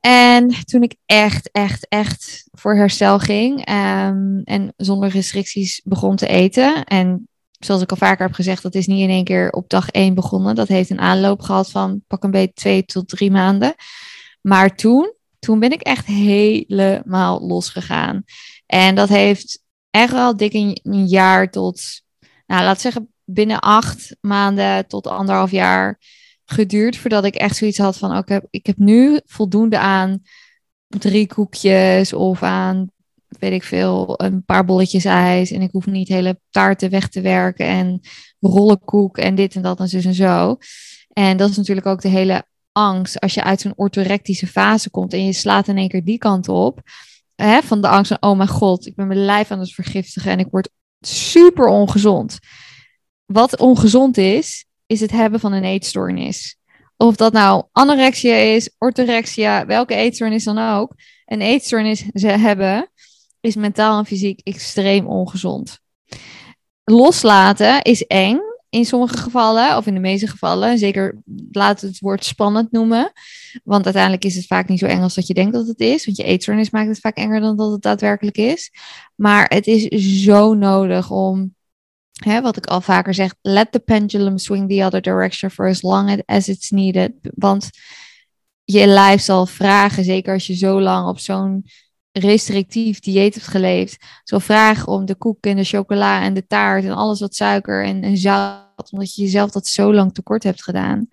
[0.00, 6.26] En toen ik echt, echt, echt voor herstel ging um, en zonder restricties begon te
[6.26, 6.84] eten.
[6.84, 9.90] En zoals ik al vaker heb gezegd, dat is niet in één keer op dag
[9.90, 10.54] één begonnen.
[10.54, 13.74] Dat heeft een aanloop gehad van pak een beetje twee tot drie maanden.
[14.40, 18.24] Maar toen, toen ben ik echt helemaal losgegaan.
[18.66, 21.82] En dat heeft echt wel dik een, jaar tot,
[22.46, 25.98] nou laat zeggen, binnen acht maanden tot anderhalf jaar
[26.50, 30.22] geduurd voordat ik echt zoiets had van: oké, ik heb nu voldoende aan
[30.86, 32.90] drie koekjes of aan,
[33.28, 35.50] weet ik veel, een paar bolletjes ijs.
[35.50, 38.00] En ik hoef niet hele taarten weg te werken en
[38.40, 40.56] rollenkoek en dit en dat en zo en zo.
[41.12, 45.12] En dat is natuurlijk ook de hele angst als je uit zo'n orthorectische fase komt
[45.12, 46.80] en je slaat in één keer die kant op.
[47.34, 50.30] hè, van de angst van, oh mijn god, ik ben mijn lijf aan het vergiftigen
[50.30, 52.38] en ik word super ongezond.
[53.24, 56.58] Wat ongezond is, is het hebben van een eetstoornis.
[56.96, 60.94] Of dat nou anorexia is, orthorexia, welke eetstoornis dan ook.
[61.26, 62.90] Een eetstoornis ze hebben,
[63.40, 65.78] is mentaal en fysiek extreem ongezond.
[66.84, 70.78] Loslaten is eng in sommige gevallen, of in de meeste gevallen.
[70.78, 73.12] Zeker laat het woord spannend noemen.
[73.64, 76.04] Want uiteindelijk is het vaak niet zo eng als dat je denkt dat het is.
[76.04, 78.70] Want je eetstoornis maakt het vaak enger dan dat het daadwerkelijk is.
[79.14, 79.88] Maar het is
[80.24, 81.54] zo nodig om
[82.24, 85.82] Hè, wat ik al vaker zeg, let the pendulum swing the other direction for as
[85.82, 87.12] long as it's needed.
[87.22, 87.70] Want
[88.64, 91.64] je lijf zal vragen, zeker als je zo lang op zo'n
[92.12, 96.84] restrictief dieet hebt geleefd, zal vragen om de koek en de chocola en de taart
[96.84, 100.62] en alles wat suiker en, en zout, omdat je jezelf dat zo lang tekort hebt
[100.62, 101.08] gedaan.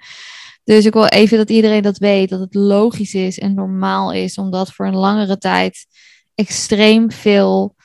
[0.64, 4.38] Dus ik wil even dat iedereen dat weet, dat het logisch is en normaal is
[4.38, 5.86] om dat voor een langere tijd
[6.36, 7.76] extreem veel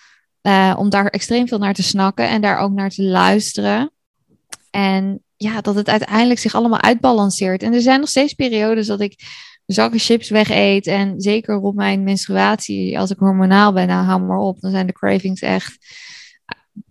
[0.42, 3.92] uh, om daar extreem veel naar te snakken en daar ook naar te luisteren.
[4.70, 7.62] En ja, dat het uiteindelijk zich allemaal uitbalanceert.
[7.62, 9.24] En er zijn nog steeds periodes dat ik
[9.66, 10.86] zakken chips weg eet.
[10.86, 14.60] En zeker op mijn menstruatie, als ik hormonaal ben, nou hou maar op.
[14.60, 15.78] Dan zijn de cravings echt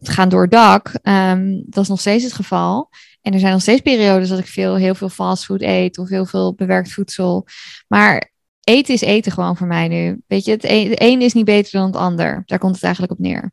[0.02, 0.92] gaan door het dak.
[1.04, 2.90] Um, dat is nog steeds het geval.
[3.22, 6.26] En er zijn nog steeds periodes dat ik veel, heel veel fastfood eet of heel
[6.26, 7.48] veel bewerkt voedsel.
[7.88, 8.32] Maar
[8.64, 10.22] eten is eten gewoon voor mij nu.
[10.28, 10.64] Weet je, het
[11.00, 12.44] een, is niet beter dan het ander.
[12.46, 13.52] Daar komt het eigenlijk op neer.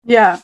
[0.00, 0.40] Ja,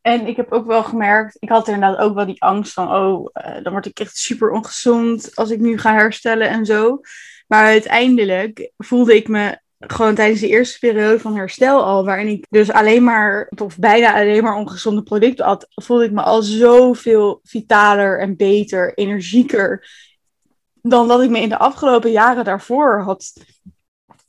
[0.00, 3.28] en ik heb ook wel gemerkt, ik had inderdaad ook wel die angst van, oh,
[3.46, 7.00] uh, dan word ik echt super ongezond als ik nu ga herstellen en zo.
[7.46, 12.46] Maar uiteindelijk voelde ik me gewoon tijdens de eerste periode van herstel al, waarin ik
[12.50, 17.40] dus alleen maar, of bijna alleen maar ongezonde producten had, voelde ik me al zoveel
[17.44, 19.86] vitaler en beter, energieker
[20.88, 23.32] dan dat ik me in de afgelopen jaren daarvoor had,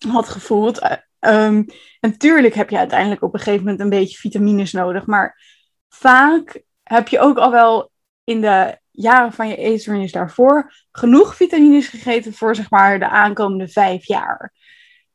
[0.08, 0.82] had gevoeld.
[1.20, 1.66] Um,
[2.00, 5.42] en tuurlijk heb je uiteindelijk op een gegeven moment een beetje vitamines nodig, maar
[5.90, 7.92] vaak heb je ook al wel
[8.24, 13.68] in de jaren van je eetstoornis daarvoor genoeg vitamines gegeten voor zeg maar de aankomende
[13.68, 14.54] vijf jaar.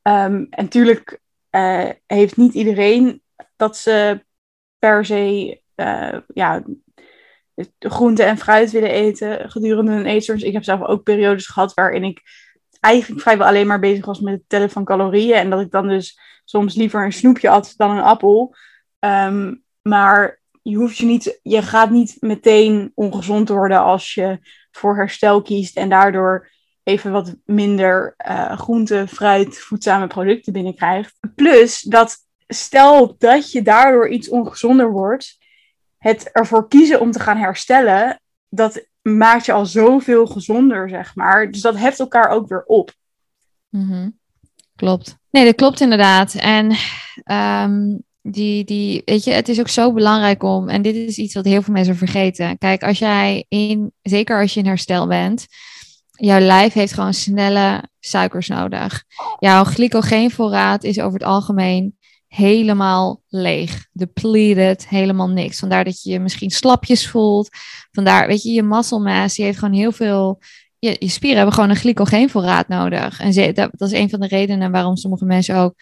[0.02, 3.22] Um, en tuurlijk uh, heeft niet iedereen
[3.56, 4.24] dat ze
[4.78, 6.62] per se uh, ja,
[7.78, 10.46] groente en fruit willen eten gedurende een eetstoornis.
[10.46, 12.22] Ik heb zelf ook periodes gehad waarin ik
[12.80, 15.36] eigenlijk vrijwel alleen maar bezig was met het tellen van calorieën.
[15.36, 18.54] En dat ik dan dus soms liever een snoepje at dan een appel.
[18.98, 24.38] Um, maar je hoeft je niet, je gaat niet meteen ongezond worden als je
[24.70, 26.48] voor herstel kiest en daardoor
[26.82, 31.14] even wat minder uh, groente, fruit, voedzame producten binnenkrijgt.
[31.34, 35.38] Plus dat stel dat je daardoor iets ongezonder wordt,
[36.04, 41.50] het ervoor kiezen om te gaan herstellen, dat maakt je al zoveel gezonder, zeg maar.
[41.50, 42.92] Dus dat heft elkaar ook weer op.
[43.68, 44.18] Mm
[44.76, 45.16] Klopt.
[45.30, 46.34] Nee, dat klopt inderdaad.
[46.34, 46.76] En
[47.32, 51.34] um, die, die, weet je, het is ook zo belangrijk om, en dit is iets
[51.34, 52.58] wat heel veel mensen vergeten.
[52.58, 55.46] Kijk, als jij in, zeker als je in herstel bent,
[56.10, 59.04] jouw lijf heeft gewoon snelle suikers nodig.
[59.38, 61.96] Jouw glycogeenvoorraad is over het algemeen
[62.34, 63.86] helemaal leeg.
[63.92, 65.58] Depleted, helemaal niks.
[65.58, 67.48] Vandaar dat je je misschien slapjes voelt.
[67.92, 70.38] Vandaar, weet je, je muscle mass, die heeft gewoon heel veel...
[70.78, 73.20] Je, je spieren hebben gewoon een glycogeenvoorraad nodig.
[73.20, 75.74] En dat, is een van de redenen waarom sommige mensen ook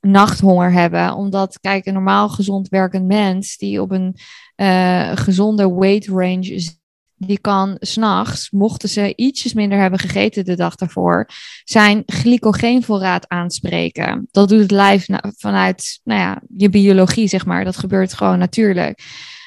[0.00, 1.14] nachthonger hebben.
[1.14, 4.16] Omdat, kijk, een normaal gezond werkend mens die op een
[4.56, 6.77] uh, gezonde weight range
[7.18, 11.28] die kan s'nachts, mochten ze ietsjes minder hebben gegeten de dag daarvoor,
[11.64, 14.28] zijn glycogeenvoorraad aanspreken.
[14.30, 17.64] Dat doet het lijf vanuit nou ja, je biologie, zeg maar.
[17.64, 19.02] Dat gebeurt gewoon natuurlijk.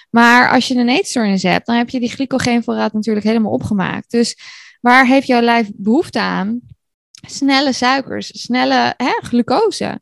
[0.09, 4.11] Maar als je een eetstoornis hebt, dan heb je die glycogeenvoorraad natuurlijk helemaal opgemaakt.
[4.11, 4.37] Dus
[4.81, 6.59] waar heeft jouw lijf behoefte aan?
[7.27, 9.99] Snelle suikers, snelle hè, glucose.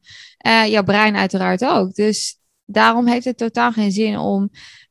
[0.47, 1.93] Uh, jouw brein uiteraard ook.
[1.93, 4.49] Dus daarom heeft het totaal geen zin om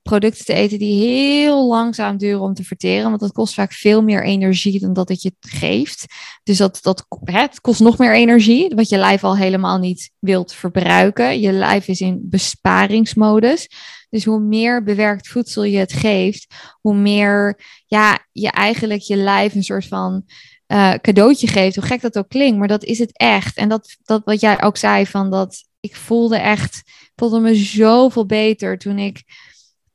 [0.09, 3.09] producten te eten die heel langzaam duren om te verteren.
[3.09, 6.05] Want dat kost vaak veel meer energie dan dat het je geeft.
[6.43, 10.11] Dus dat, dat hè, het kost nog meer energie, wat je lijf al helemaal niet
[10.19, 11.41] wilt verbruiken.
[11.41, 13.69] Je lijf is in besparingsmodus.
[14.11, 19.55] Dus hoe meer bewerkt voedsel je het geeft, hoe meer ja, je eigenlijk je lijf
[19.55, 20.25] een soort van
[20.67, 21.75] uh, cadeautje geeft.
[21.77, 23.57] Hoe gek dat ook klinkt, maar dat is het echt.
[23.57, 26.83] En dat, dat wat jij ook zei, van dat ik voelde echt,
[27.17, 29.23] voelde me zoveel beter toen ik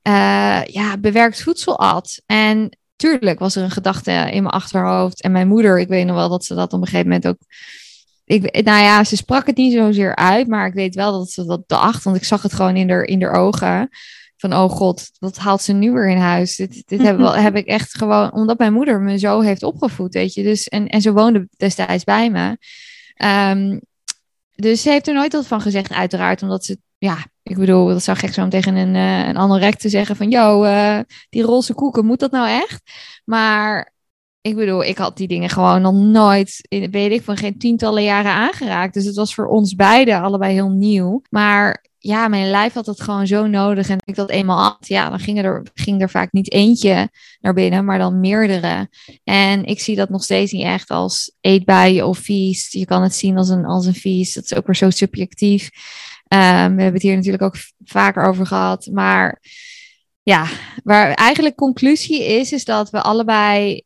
[0.08, 2.22] uh, ja, bewerkt voedsel at.
[2.26, 5.22] En tuurlijk was er een gedachte in mijn achterhoofd.
[5.22, 7.38] En mijn moeder, ik weet nog wel dat ze dat op een gegeven moment ook.
[8.26, 11.46] Ik, nou ja, ze sprak het niet zozeer uit, maar ik weet wel dat ze
[11.46, 13.90] dat dacht, want ik zag het gewoon in haar, in haar ogen.
[14.38, 16.56] Van, oh god, wat haalt ze nu weer in huis?
[16.56, 20.34] Dit, dit heb, heb ik echt gewoon, omdat mijn moeder me zo heeft opgevoed, weet
[20.34, 20.44] je.
[20.44, 22.58] Dus, en, en ze woonde destijds bij me.
[23.52, 23.82] Um,
[24.56, 28.04] dus ze heeft er nooit wat van gezegd, uiteraard, omdat ze, ja, ik bedoel, dat
[28.04, 31.00] zou gek zijn om tegen een, uh, een anorek te zeggen van, yo, uh,
[31.30, 32.82] die roze koeken, moet dat nou echt?
[33.26, 33.94] Maar
[34.42, 38.32] ik bedoel, ik had die dingen gewoon nog nooit, weet ik, van geen tientallen jaren
[38.32, 38.94] aangeraakt.
[38.94, 41.22] Dus het was voor ons beiden allebei heel nieuw.
[41.30, 43.90] Maar ja, mijn lijf had het gewoon zo nodig.
[43.90, 47.54] En ik dat eenmaal had, ja, dan ging er, ging er vaak niet eentje naar
[47.54, 48.90] binnen, maar dan meerdere.
[49.24, 52.72] En ik zie dat nog steeds niet echt als eetbuien of vies.
[52.72, 54.34] Je kan het zien als een, als een vies.
[54.34, 55.70] Dat is ook weer zo subjectief.
[56.34, 58.90] Um, we hebben het hier natuurlijk ook vaker over gehad.
[58.92, 59.42] Maar
[60.24, 60.48] ja,
[60.84, 63.82] waar eigenlijk conclusie is, is dat we allebei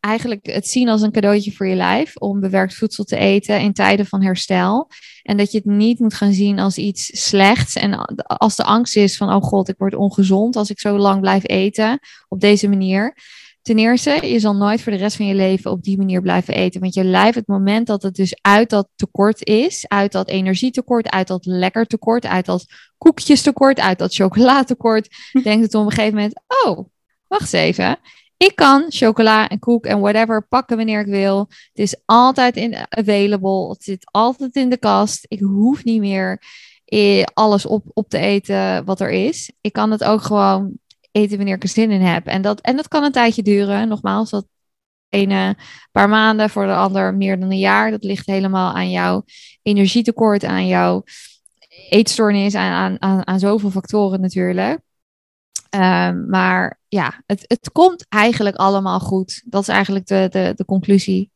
[0.00, 3.72] eigenlijk het zien als een cadeautje voor je lijf om bewerkt voedsel te eten in
[3.72, 4.90] tijden van herstel.
[5.22, 7.74] En dat je het niet moet gaan zien als iets slechts.
[7.74, 11.20] En als de angst is van, oh god, ik word ongezond als ik zo lang
[11.20, 11.98] blijf eten
[12.28, 13.16] op deze manier.
[13.68, 16.54] Ten eerste, je zal nooit voor de rest van je leven op die manier blijven
[16.54, 16.80] eten.
[16.80, 21.10] Want je lijf, het moment dat het dus uit dat tekort is, uit dat energietekort,
[21.10, 22.66] uit dat lekker tekort, uit dat
[22.98, 25.08] koekjestekort, uit dat chocolatekort,
[25.42, 26.78] denkt het op een gegeven moment, oh,
[27.26, 27.98] wacht eens even.
[28.36, 31.38] Ik kan chocola en koek en whatever pakken wanneer ik wil.
[31.48, 33.68] Het is altijd in available.
[33.68, 35.24] Het zit altijd in de kast.
[35.28, 36.42] Ik hoef niet meer
[36.84, 39.52] eh, alles op, op te eten wat er is.
[39.60, 40.78] Ik kan het ook gewoon
[41.10, 42.26] eten wanneer ik er zin in heb.
[42.26, 43.88] En dat, en dat kan een tijdje duren.
[43.88, 44.46] Nogmaals, dat
[45.08, 45.56] ene
[45.92, 47.90] paar maanden, voor de ander meer dan een jaar.
[47.90, 49.24] Dat ligt helemaal aan jouw
[49.62, 51.04] energietekort, aan jouw
[51.88, 54.80] eetstoornis, aan, aan, aan, zoveel factoren natuurlijk.
[55.76, 59.42] Um, maar ja, het, het komt eigenlijk allemaal goed.
[59.44, 61.30] Dat is eigenlijk de, de, de conclusie.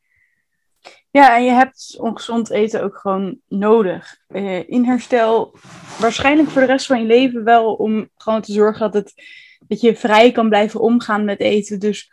[1.11, 4.19] Ja, en je hebt ongezond eten ook gewoon nodig.
[4.29, 5.57] Uh, in herstel,
[5.99, 9.15] waarschijnlijk voor de rest van je leven wel, om gewoon te zorgen dat, het,
[9.73, 11.81] dat je vrij kan blijven omgaan met eten.
[11.81, 12.13] Dus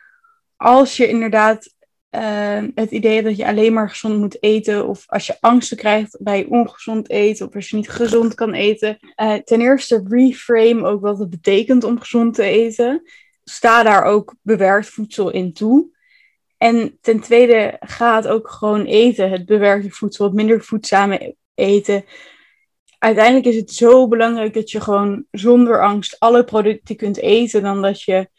[0.55, 1.73] als je inderdaad
[2.11, 6.17] uh, het idee dat je alleen maar gezond moet eten, of als je angsten krijgt
[6.19, 8.97] bij ongezond eten, of als je niet gezond kan eten.
[9.15, 13.01] Uh, ten eerste reframe ook wat het betekent om gezond te eten.
[13.43, 15.97] Sta daar ook bewerkt voedsel in toe.
[16.57, 19.29] En ten tweede, ga het ook gewoon eten.
[19.29, 22.03] Het bewerkte voedsel, wat minder voedzame eten.
[22.99, 27.81] Uiteindelijk is het zo belangrijk dat je gewoon zonder angst alle producten kunt eten, dan
[27.81, 28.29] dat je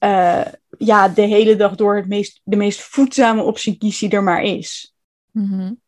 [0.00, 0.44] uh,
[0.78, 4.42] ja, de hele dag door het meest, de meest voedzame optie kiest die er maar
[4.42, 4.94] is.
[5.30, 5.82] Mm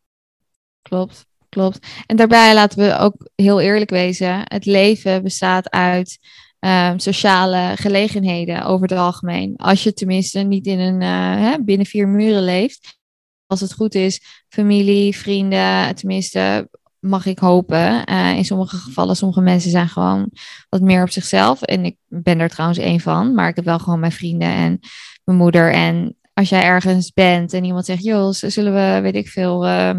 [0.82, 1.86] Klopt, klopt.
[2.06, 6.18] En daarbij laten we ook heel eerlijk wezen: het leven bestaat uit
[6.60, 9.56] um, sociale gelegenheden over het algemeen.
[9.56, 12.98] Als je tenminste niet in een, uh, hè, binnen vier muren leeft.
[13.46, 16.68] Als het goed is, familie, vrienden, tenminste
[17.06, 18.10] mag ik hopen.
[18.10, 20.30] Uh, in sommige gevallen, sommige mensen zijn gewoon
[20.68, 21.62] wat meer op zichzelf.
[21.62, 23.34] En ik ben er trouwens één van.
[23.34, 24.80] Maar ik heb wel gewoon mijn vrienden en
[25.24, 25.72] mijn moeder.
[25.72, 29.90] En als jij ergens bent en iemand zegt, joh, zullen we, weet ik veel, uh,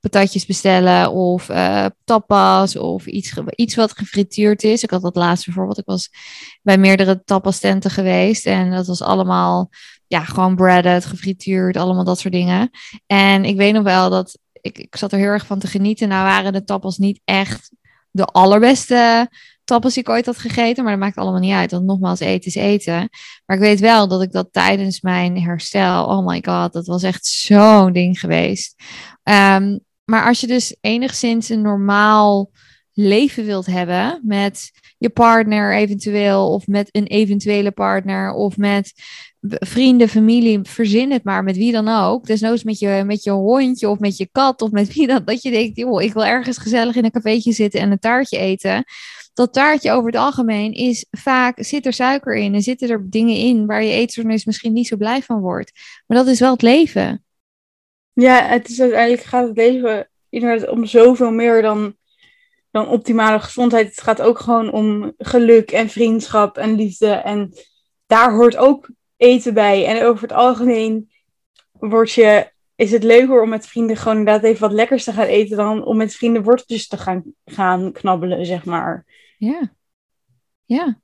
[0.00, 4.82] patatjes bestellen of uh, tapas of iets, iets wat gefrituurd is.
[4.82, 5.78] Ik had dat laatste bijvoorbeeld.
[5.78, 6.10] Ik was
[6.62, 9.70] bij meerdere tapas tenten geweest en dat was allemaal,
[10.06, 12.70] ja, gewoon breaded, gefrituurd, allemaal dat soort dingen.
[13.06, 16.08] En ik weet nog wel dat ik, ik zat er heel erg van te genieten.
[16.08, 17.70] Nou waren de tappels niet echt
[18.10, 19.30] de allerbeste
[19.64, 20.84] tappels die ik ooit had gegeten.
[20.84, 21.70] Maar dat maakt allemaal niet uit.
[21.70, 23.08] Want nogmaals, eten is eten.
[23.46, 26.06] Maar ik weet wel dat ik dat tijdens mijn herstel...
[26.06, 28.74] Oh my god, dat was echt zo'n ding geweest.
[29.22, 32.50] Um, maar als je dus enigszins een normaal
[32.92, 34.70] leven wilt hebben met
[35.02, 38.92] je partner eventueel, of met een eventuele partner, of met
[39.40, 42.26] vrienden, familie, verzin het maar, met wie dan ook.
[42.26, 45.24] Desnoods met je, met je hondje of met je kat of met wie dan.
[45.24, 48.38] Dat je denkt, joh, ik wil ergens gezellig in een cafeetje zitten en een taartje
[48.38, 48.84] eten.
[49.34, 53.36] Dat taartje over het algemeen is vaak, zit er suiker in en zitten er dingen
[53.36, 55.72] in waar je eetstoornis misschien niet zo blij van wordt.
[56.06, 57.24] Maar dat is wel het leven.
[58.12, 61.96] Ja, het is uiteindelijk gaat het leven inderdaad om zoveel meer dan,
[62.72, 63.88] dan optimale gezondheid.
[63.88, 67.10] Het gaat ook gewoon om geluk en vriendschap en liefde.
[67.10, 67.52] En
[68.06, 69.86] daar hoort ook eten bij.
[69.86, 71.10] En over het algemeen
[71.72, 75.26] word je, is het leuker om met vrienden gewoon inderdaad even wat lekkers te gaan
[75.26, 79.04] eten dan om met vrienden worteltjes te gaan, gaan knabbelen, zeg maar.
[79.38, 79.72] Ja.
[80.64, 81.00] Ja.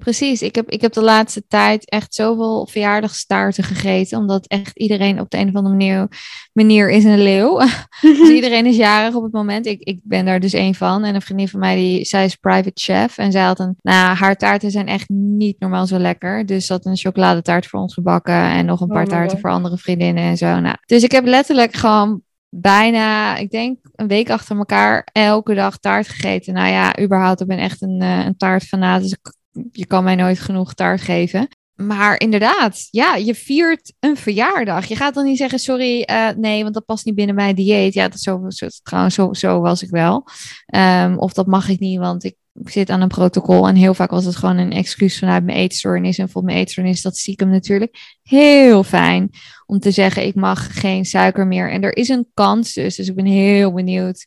[0.00, 5.20] Precies, ik heb, ik heb de laatste tijd echt zoveel verjaardagstaarten gegeten, omdat echt iedereen
[5.20, 6.08] op de een of andere manier,
[6.52, 7.58] manier is een leeuw.
[8.00, 9.66] dus iedereen is jarig op het moment.
[9.66, 11.04] Ik, ik ben daar dus één van.
[11.04, 14.16] En een vriendin van mij, die, zij is private chef en zij had een, nou,
[14.16, 16.46] haar taarten zijn echt niet normaal zo lekker.
[16.46, 19.50] Dus ze had een chocoladetaart voor ons gebakken en nog een paar oh, taarten voor
[19.50, 20.60] andere vriendinnen en zo.
[20.60, 25.78] Nou, dus ik heb letterlijk gewoon bijna, ik denk een week achter elkaar, elke dag
[25.78, 26.54] taart gegeten.
[26.54, 29.02] Nou ja, überhaupt, ik ben echt een, uh, een taartfanaat.
[29.02, 29.38] Dus ik
[29.72, 31.48] je kan mij nooit genoeg taart geven.
[31.74, 34.86] maar inderdaad, ja, je viert een verjaardag.
[34.86, 37.94] Je gaat dan niet zeggen, sorry, uh, nee, want dat past niet binnen mijn dieet.
[37.94, 40.26] Ja, dat zo, zo, trouwens, zo, zo was ik wel.
[40.74, 43.68] Um, of dat mag ik niet, want ik zit aan een protocol.
[43.68, 46.18] En heel vaak was het gewoon een excuus vanuit mijn eetstoornis.
[46.18, 49.30] En voor mijn eetstoornis, dat hem natuurlijk heel fijn
[49.66, 51.70] om te zeggen, ik mag geen suiker meer.
[51.70, 54.26] En er is een kans dus, dus ik ben heel benieuwd.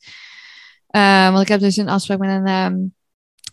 [0.96, 2.94] Uh, want ik heb dus een afspraak met een, um,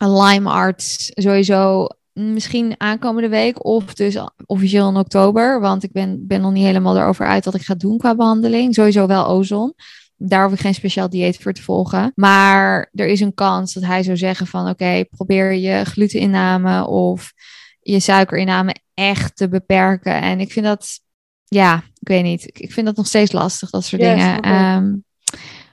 [0.01, 5.61] een Lyme-arts sowieso misschien aankomende week of dus officieel in oktober.
[5.61, 8.75] Want ik ben, ben nog niet helemaal erover uit wat ik ga doen qua behandeling.
[8.75, 9.75] Sowieso wel ozon.
[10.17, 12.13] Daar hoef ik geen speciaal dieet voor te volgen.
[12.15, 17.33] Maar er is een kans dat hij zou zeggen van oké, probeer je gluteninname of
[17.81, 20.21] je suikerinname echt te beperken.
[20.21, 21.01] En ik vind dat,
[21.45, 22.61] ja, ik weet niet.
[22.61, 24.55] Ik vind dat nog steeds lastig, dat soort dingen.
[24.77, 25.05] Um,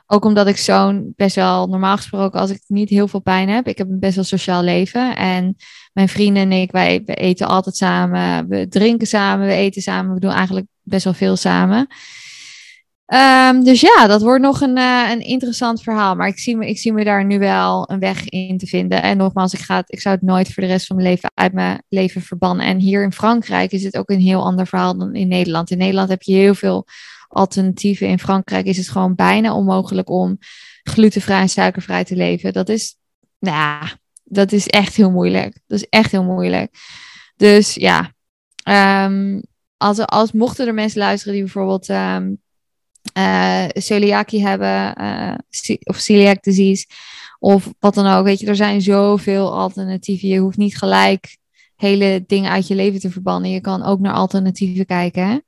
[0.08, 3.68] ook omdat ik zo'n best wel normaal gesproken, als ik niet heel veel pijn heb,
[3.68, 5.16] ik heb een best wel sociaal leven.
[5.16, 5.56] En
[5.94, 10.14] mijn vrienden en ik, wij we eten altijd samen, we drinken samen, we eten samen,
[10.14, 11.88] we doen eigenlijk best wel veel samen.
[13.14, 16.16] Um, dus ja, dat wordt nog een, uh, een interessant verhaal.
[16.16, 19.02] Maar ik zie, me, ik zie me daar nu wel een weg in te vinden.
[19.02, 21.54] En nogmaals, ik, ga ik zou het nooit voor de rest van mijn leven uit
[21.54, 22.66] mijn leven verbannen.
[22.66, 25.72] En hier in Frankrijk is het ook een heel ander verhaal dan in Nederland.
[25.72, 26.86] In Nederland heb je heel veel
[27.28, 28.08] alternatieven.
[28.08, 30.38] In Frankrijk is het gewoon bijna onmogelijk om
[30.84, 32.54] glutenvrij en suikervrij te leven.
[32.54, 32.98] Dat is,
[33.40, 33.88] nou,
[34.24, 35.60] dat is echt heel moeilijk.
[35.68, 36.74] Dat is echt heel moeilijk.
[37.36, 38.14] Dus ja,
[39.06, 39.42] um,
[39.78, 42.42] als, als mochten er mensen luisteren die bijvoorbeeld um,
[43.74, 45.34] celiakie hebben uh,
[45.84, 46.86] of celiac disease
[47.40, 50.28] of wat dan ook, weet je, er zijn zoveel alternatieven.
[50.28, 51.38] Je hoeft niet gelijk
[51.76, 53.52] hele dingen uit je leven te verbannen.
[53.52, 55.44] Je kan ook naar alternatieven kijken.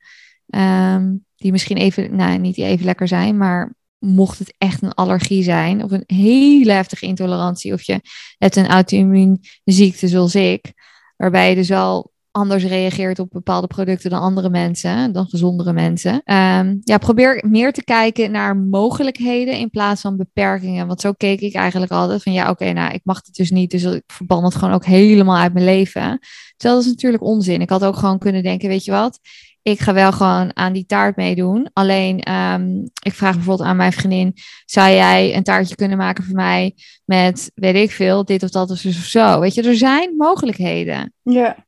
[0.48, 5.44] Um, die misschien even, nou niet even lekker zijn, maar mocht het echt een allergie
[5.44, 8.02] zijn of een hele heftige intolerantie of je
[8.38, 10.74] hebt een auto-immuunziekte zoals ik,
[11.18, 16.14] waarbij je dus wel anders reageert op bepaalde producten dan andere mensen, dan gezondere mensen.
[16.14, 20.88] Um, ja, probeer meer te kijken naar mogelijkheden in plaats van beperkingen.
[20.88, 23.72] Want zo keek ik eigenlijk altijd van ja, oké, nou, ik mag het dus niet,
[23.72, 26.20] dus ik verban het gewoon ook helemaal uit mijn leven.
[26.58, 27.62] Terwijl dat is natuurlijk onzin.
[27.62, 29.20] Ik had ook gewoon kunnen denken, weet je wat,
[29.62, 31.70] ik ga wel gewoon aan die taart meedoen.
[31.74, 34.34] Alleen, um, ik vraag bijvoorbeeld aan mijn vriendin:
[34.66, 38.72] zou jij een taartje kunnen maken voor mij met, weet ik veel, dit of dat
[38.72, 39.40] of zo?
[39.40, 41.14] Weet je, er zijn mogelijkheden.
[41.22, 41.68] Ja.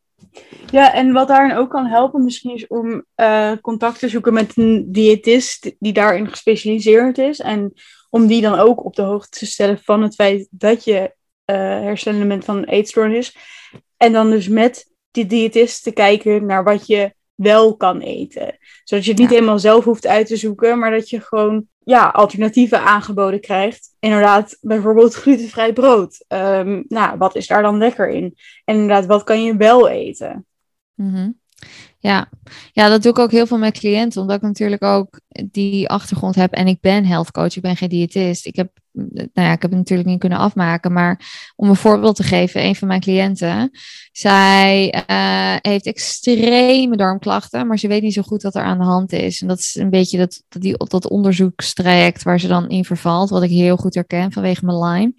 [0.71, 4.57] Ja, en wat daarin ook kan helpen, misschien is om uh, contact te zoeken met
[4.57, 7.39] een diëtist die daarin gespecialiseerd is.
[7.39, 7.73] En
[8.09, 10.99] om die dan ook op de hoogte te stellen van het feit dat je
[11.45, 13.35] uh, herstellende bent van een eetstoornis.
[13.97, 18.57] En dan dus met die diëtist te kijken naar wat je wel kan eten.
[18.83, 22.09] Zodat je het niet helemaal zelf hoeft uit te zoeken, maar dat je gewoon ja,
[22.09, 23.95] alternatieven aangeboden krijgt.
[23.99, 26.25] Inderdaad, bijvoorbeeld glutenvrij brood.
[26.27, 28.35] Um, nou, wat is daar dan lekker in?
[28.65, 30.45] En inderdaad, wat kan je wel eten?
[30.93, 31.39] Mm
[32.01, 32.29] ja.
[32.71, 36.35] ja, dat doe ik ook heel veel met cliënten, omdat ik natuurlijk ook die achtergrond
[36.35, 38.45] heb en ik ben health coach, ik ben geen diëtist.
[38.45, 41.19] Ik heb, nou ja, ik heb het natuurlijk niet kunnen afmaken, maar
[41.55, 43.71] om een voorbeeld te geven, een van mijn cliënten,
[44.11, 48.83] zij uh, heeft extreme darmklachten, maar ze weet niet zo goed wat er aan de
[48.83, 49.41] hand is.
[49.41, 53.29] En dat is een beetje dat, dat, die, dat onderzoekstraject waar ze dan in vervalt,
[53.29, 55.13] wat ik heel goed herken vanwege mijn Lyme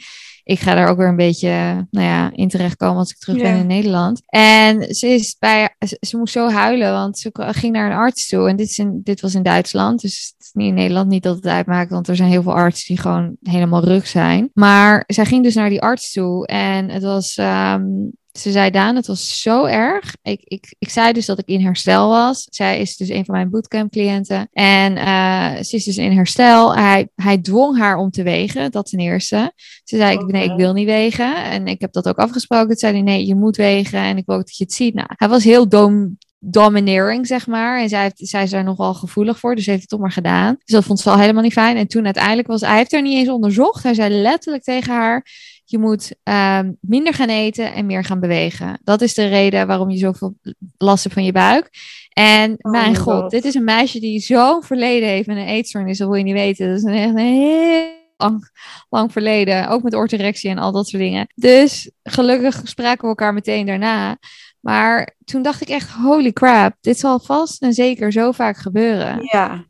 [0.44, 3.56] ik ga daar ook weer een beetje nou ja, in terechtkomen als ik terug ben
[3.56, 4.22] in Nederland.
[4.26, 8.48] En ze, is bij, ze, moest zo huilen, want ze ging naar een arts toe.
[8.48, 11.08] En dit, is in, dit was in Duitsland, dus het is niet in Nederland.
[11.08, 14.50] Niet dat het uitmaakt, want er zijn heel veel artsen die gewoon helemaal rug zijn.
[14.54, 17.36] Maar zij ging dus naar die arts toe en het was...
[17.36, 20.16] Um, ze zei, Daan, het was zo erg.
[20.22, 22.46] Ik, ik, ik zei dus dat ik in herstel was.
[22.50, 24.48] Zij is dus een van mijn bootcamp-cliënten.
[24.52, 26.74] En uh, ze is dus in herstel.
[26.74, 29.52] Hij, hij dwong haar om te wegen, dat ten eerste.
[29.84, 30.30] Ze zei, okay.
[30.30, 31.44] nee, ik wil niet wegen.
[31.44, 32.68] En ik heb dat ook afgesproken.
[32.68, 33.98] Toen zei hij, nee, je moet wegen.
[33.98, 34.94] En ik wil ook dat je het ziet.
[34.94, 37.80] Nou, hij was heel dom, domineering, zeg maar.
[37.80, 40.57] En zij, heeft, zij is daar nogal gevoelig voor, dus heeft het toch maar gedaan.
[40.64, 41.76] Dus dat vond ze wel helemaal niet fijn.
[41.76, 43.82] En toen uiteindelijk was, hij heeft haar niet eens onderzocht.
[43.82, 45.26] Hij zei letterlijk tegen haar,
[45.64, 48.80] je moet um, minder gaan eten en meer gaan bewegen.
[48.84, 50.34] Dat is de reden waarom je zoveel
[50.78, 51.70] last hebt van je buik.
[52.12, 55.47] En oh mijn god, god, dit is een meisje die zo'n verleden heeft met een
[55.47, 56.68] eetstoornis, dat wil je niet weten.
[56.68, 58.51] Dat is een echt een heel lang,
[58.88, 61.26] lang verleden, ook met orthorexie en al dat soort dingen.
[61.34, 64.18] Dus gelukkig spraken we elkaar meteen daarna.
[64.62, 69.18] Maar toen dacht ik echt, holy crap, dit zal vast en zeker zo vaak gebeuren.
[69.22, 69.64] Ja.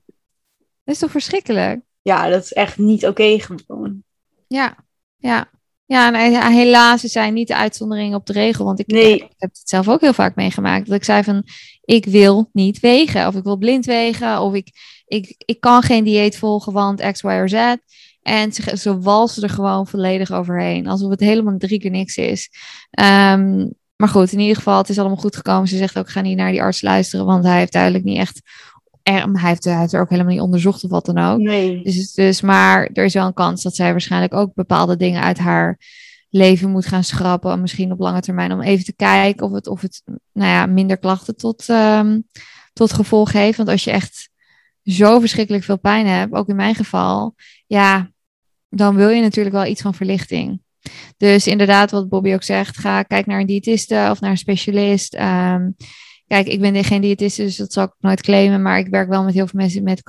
[0.84, 1.80] Dat is toch verschrikkelijk?
[2.03, 4.03] Ja, dat is echt niet oké okay gewoon.
[4.47, 4.76] Ja,
[5.16, 5.51] ja.
[5.86, 8.64] Ja, en helaas zijn niet de uitzonderingen op de regel.
[8.64, 9.14] Want ik, nee.
[9.14, 10.86] ik, heb het zelf ook heel vaak meegemaakt.
[10.86, 11.43] Dat ik zei van,
[11.84, 13.26] ik wil niet wegen.
[13.26, 14.40] Of ik wil blind wegen.
[14.40, 14.70] Of ik,
[15.07, 17.76] ik, ik kan geen dieet volgen, want X, Y of Z.
[18.22, 20.86] En ze, ze walsen er gewoon volledig overheen.
[20.86, 22.51] Alsof het helemaal drie keer niks is.
[23.01, 25.68] Um, maar goed, in ieder geval, het is allemaal goed gekomen.
[25.68, 28.40] Ze zegt ook, ga niet naar die arts luisteren, want hij heeft duidelijk niet echt...
[29.03, 31.38] Er, hij, heeft, hij heeft er ook helemaal niet onderzocht of wat dan ook.
[31.38, 31.82] Nee.
[31.82, 35.38] Dus, dus, maar er is wel een kans dat zij waarschijnlijk ook bepaalde dingen uit
[35.38, 35.78] haar
[36.30, 37.61] leven moet gaan schrappen.
[37.61, 40.98] Misschien op lange termijn om even te kijken of het, of het nou ja, minder
[40.98, 42.20] klachten tot, ehm,
[42.72, 43.57] tot gevolg heeft.
[43.57, 44.28] Want als je echt
[44.84, 47.34] zo verschrikkelijk veel pijn hebt, ook in mijn geval,
[47.66, 48.11] ja,
[48.68, 50.61] dan wil je natuurlijk wel iets van verlichting.
[51.16, 55.14] Dus inderdaad, wat Bobby ook zegt, ga kijk naar een diëtiste of naar een specialist.
[55.14, 55.70] Ehm,
[56.26, 58.62] kijk, ik ben geen diëtiste, dus dat zal ik nooit claimen.
[58.62, 60.03] Maar ik werk wel met heel veel mensen met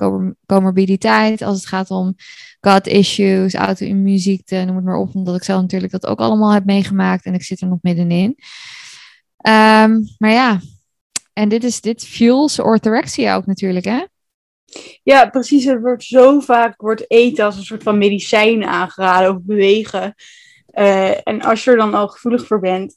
[0.46, 1.42] comorbiditeit.
[1.42, 2.14] Als het gaat om
[2.60, 5.14] gut issues, auto-immuunziekte, noem het maar op.
[5.14, 8.36] Omdat ik zelf natuurlijk dat ook allemaal heb meegemaakt en ik zit er nog middenin.
[9.46, 10.60] Um, maar ja,
[11.32, 14.04] en dit is dit fuels orthorexia ook natuurlijk, hè?
[15.02, 15.66] Ja, precies.
[15.66, 20.14] Er wordt zo vaak wordt eten als een soort van medicijn aangeraden of bewegen.
[20.74, 22.96] Uh, en als je er dan al gevoelig voor bent,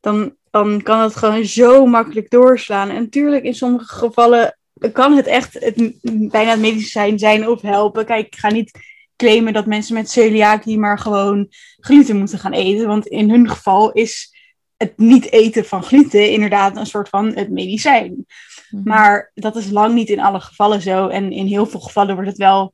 [0.00, 2.90] dan, dan kan het gewoon zo makkelijk doorslaan.
[2.90, 4.58] En natuurlijk, in sommige gevallen
[4.92, 5.98] kan het echt het,
[6.30, 8.06] bijna het medicijn zijn of helpen.
[8.06, 8.78] Kijk, ik ga niet
[9.16, 11.46] claimen dat mensen met celiakie maar gewoon
[11.76, 12.86] gluten moeten gaan eten.
[12.86, 14.34] Want in hun geval is
[14.76, 18.26] het niet eten van gluten inderdaad een soort van het medicijn.
[18.70, 18.88] Mhm.
[18.88, 21.08] Maar dat is lang niet in alle gevallen zo.
[21.08, 22.72] En in heel veel gevallen wordt het wel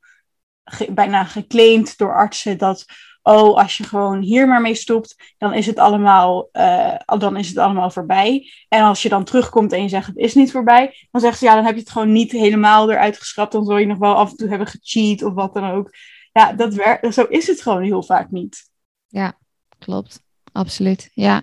[0.89, 2.85] bijna geclaimd door artsen dat
[3.23, 7.49] oh, als je gewoon hier maar mee stopt, dan is het allemaal, uh, dan is
[7.49, 8.51] het allemaal voorbij.
[8.69, 11.45] En als je dan terugkomt en je zegt het is niet voorbij, dan zegt ze
[11.45, 13.53] ja, dan heb je het gewoon niet helemaal eruit geschrapt.
[13.53, 15.91] Dan zul je nog wel af en toe hebben gecheat of wat dan ook.
[16.33, 18.71] Ja, dat werkt, zo is het gewoon heel vaak niet.
[19.09, 19.39] Ja,
[19.79, 20.23] klopt
[20.53, 21.11] absoluut.
[21.15, 21.43] Ja.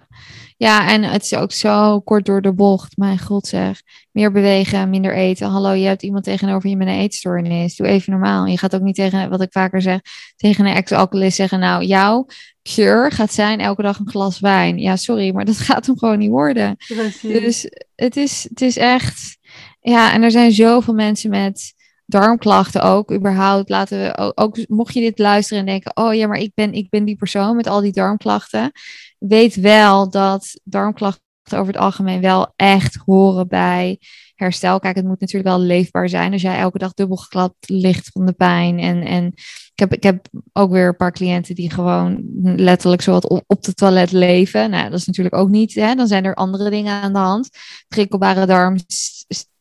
[0.57, 2.97] ja, en het is ook zo kort door de bocht.
[2.97, 3.81] Mijn god zeg.
[4.11, 5.47] Meer bewegen, minder eten.
[5.47, 7.75] Hallo, je hebt iemand tegenover je met een eetstoornis.
[7.75, 8.45] Doe even normaal.
[8.45, 9.99] Je gaat ook niet tegen, wat ik vaker zeg,
[10.35, 11.59] tegen een ex-alcoholist zeggen...
[11.59, 12.25] nou, jouw
[12.63, 14.77] cure gaat zijn elke dag een glas wijn.
[14.77, 16.75] Ja, sorry, maar dat gaat hem gewoon niet worden.
[17.21, 19.37] Dus het is, het is echt...
[19.81, 21.73] Ja, en er zijn zoveel mensen met
[22.09, 26.37] darmklachten ook, überhaupt, laten we ook, mocht je dit luisteren en denken, oh ja, maar
[26.37, 28.71] ik ben, ik ben die persoon met al die darmklachten,
[29.17, 33.99] weet wel dat darmklachten over het algemeen wel echt horen bij
[34.35, 34.79] herstel.
[34.79, 38.25] Kijk, het moet natuurlijk wel leefbaar zijn als jij elke dag dubbel geklapt ligt van
[38.25, 38.79] de pijn.
[38.79, 39.25] En, en
[39.73, 43.63] ik, heb, ik heb ook weer een paar cliënten die gewoon letterlijk zo wat op
[43.63, 44.69] de toilet leven.
[44.69, 45.95] Nou, dat is natuurlijk ook niet, hè?
[45.95, 47.49] dan zijn er andere dingen aan de hand.
[47.87, 48.77] Prikkelbare darm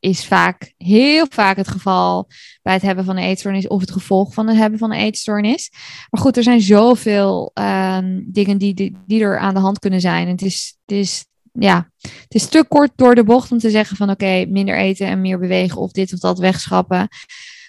[0.01, 2.28] is vaak, heel vaak het geval
[2.62, 5.70] bij het hebben van een eetstoornis of het gevolg van het hebben van een eetstoornis.
[6.11, 10.28] Maar goed, er zijn zoveel um, dingen die, die, er aan de hand kunnen zijn.
[10.28, 13.96] Het is, het is, ja, het is te kort door de bocht om te zeggen
[13.96, 17.09] van oké, minder eten en meer bewegen of dit of dat wegschrappen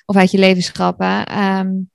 [0.05, 1.43] of uit je leven schrappen.
[1.43, 1.89] Um,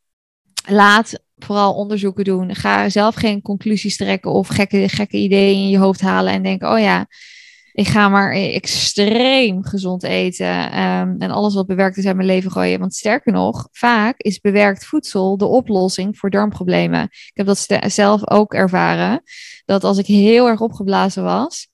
[0.66, 2.54] laat vooral onderzoeken doen.
[2.54, 6.72] Ga zelf geen conclusies trekken of gekke, gekke ideeën in je hoofd halen en denken,
[6.72, 7.06] oh ja,
[7.74, 12.50] ik ga maar extreem gezond eten ehm, en alles wat bewerkt is uit mijn leven
[12.50, 12.78] gooien.
[12.78, 17.02] Want sterker nog, vaak is bewerkt voedsel de oplossing voor darmproblemen.
[17.02, 19.22] Ik heb dat zelf ook ervaren.
[19.64, 21.68] Dat als ik heel erg opgeblazen was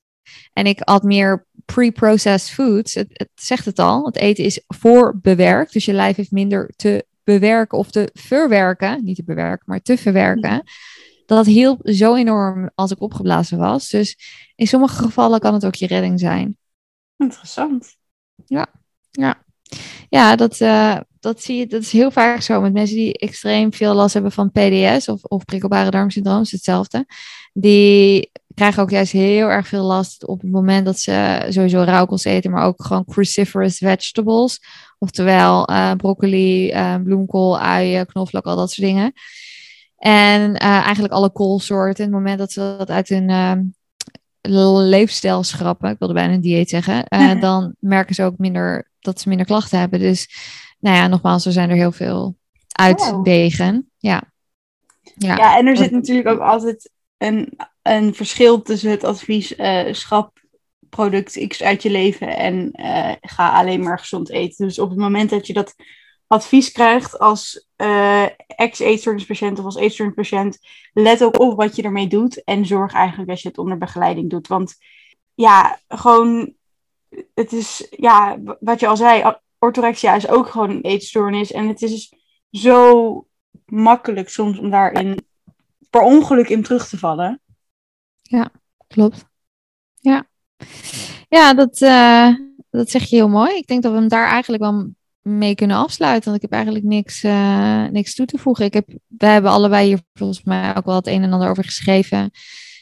[0.52, 5.72] en ik had meer pre-processed foods, het, het zegt het al, het eten is voorbewerkt.
[5.72, 9.96] Dus je lijf heeft minder te bewerken of te verwerken, niet te bewerken, maar te
[9.96, 10.62] verwerken
[11.36, 13.88] dat hielp zo enorm als ik opgeblazen was.
[13.88, 14.16] Dus
[14.54, 16.56] in sommige gevallen kan het ook je redding zijn.
[17.16, 17.96] Interessant.
[18.46, 18.66] Ja,
[19.10, 19.42] ja.
[20.08, 21.66] Ja, dat, uh, dat zie je.
[21.66, 25.24] Dat is heel vaak zo met mensen die extreem veel last hebben van PDS of,
[25.24, 26.40] of prikkelbare darmsyndroom.
[26.40, 27.06] is hetzelfde.
[27.52, 32.26] Die krijgen ook juist heel erg veel last op het moment dat ze sowieso rauwkost
[32.26, 34.60] eten, maar ook gewoon cruciferous vegetables.
[34.98, 39.12] Oftewel uh, broccoli, uh, bloemkool, uien, knoflook, al dat soort dingen.
[40.00, 42.04] En uh, eigenlijk alle koolsoorten.
[42.04, 46.68] Het moment dat ze dat uit hun uh, leefstijl schrappen, ik wilde bijna een dieet
[46.68, 49.98] zeggen, uh, dan merken ze ook minder dat ze minder klachten hebben.
[49.98, 50.28] Dus
[50.78, 52.36] nou ja, nogmaals, er zijn er heel veel
[52.72, 53.90] uitwegen.
[53.98, 54.22] Ja.
[55.14, 55.36] Ja.
[55.36, 59.54] ja, en er zit natuurlijk ook altijd een, een verschil tussen het advies
[59.90, 60.38] schrap
[60.88, 62.70] product X uit je leven en
[63.20, 64.66] ga alleen maar gezond eten.
[64.66, 65.74] Dus op het moment dat je dat
[66.26, 70.58] advies krijgt als uh, ex-eetstoornispatiënt of als eetstoornispatiënt,
[70.92, 74.30] let ook op wat je ermee doet en zorg eigenlijk dat je het onder begeleiding
[74.30, 74.48] doet.
[74.48, 74.76] Want
[75.34, 76.54] ja, gewoon,
[77.34, 81.82] het is, ja, wat je al zei, orthorexia is ook gewoon een eetstoornis en het
[81.82, 82.14] is
[82.50, 83.26] zo
[83.64, 85.18] makkelijk soms om daarin
[85.90, 87.40] per ongeluk in terug te vallen.
[88.22, 88.50] Ja,
[88.86, 89.24] klopt.
[89.94, 90.28] Ja,
[91.28, 92.34] ja dat, uh,
[92.70, 93.56] dat zeg je heel mooi.
[93.56, 94.90] Ik denk dat we hem daar eigenlijk wel
[95.38, 96.30] mee kunnen afsluiten.
[96.30, 98.64] Want ik heb eigenlijk niks, uh, niks toe te voegen.
[98.64, 101.64] Ik heb, we hebben allebei hier volgens mij ook wel het een en ander over
[101.64, 102.30] geschreven.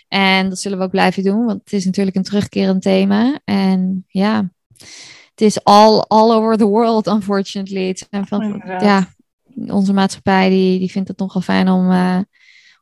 [0.09, 3.41] En dat zullen we ook blijven doen, want het is natuurlijk een terugkerend thema.
[3.45, 4.51] En ja,
[5.31, 7.89] het is all, all over the world, unfortunately.
[7.89, 9.09] Het zijn van, ja,
[9.67, 12.19] onze maatschappij die, die vindt het nogal fijn om, uh,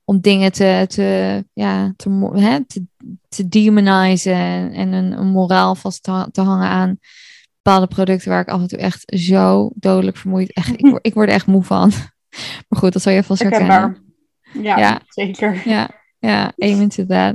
[0.04, 2.84] om dingen te, te, ja, te, hè, te,
[3.28, 6.98] te demonizen en een, een moraal vast te, te hangen aan
[7.66, 10.52] bepaalde producten waar ik af en toe echt zo dodelijk vermoeid.
[10.52, 11.92] Echt, ik, word, ik word er echt moe van.
[12.68, 13.96] Maar goed, dat zal je vast herkennen.
[14.52, 15.62] Ja, ja, zeker.
[15.64, 15.90] Ja,
[16.26, 16.52] ja,
[16.88, 17.34] to that.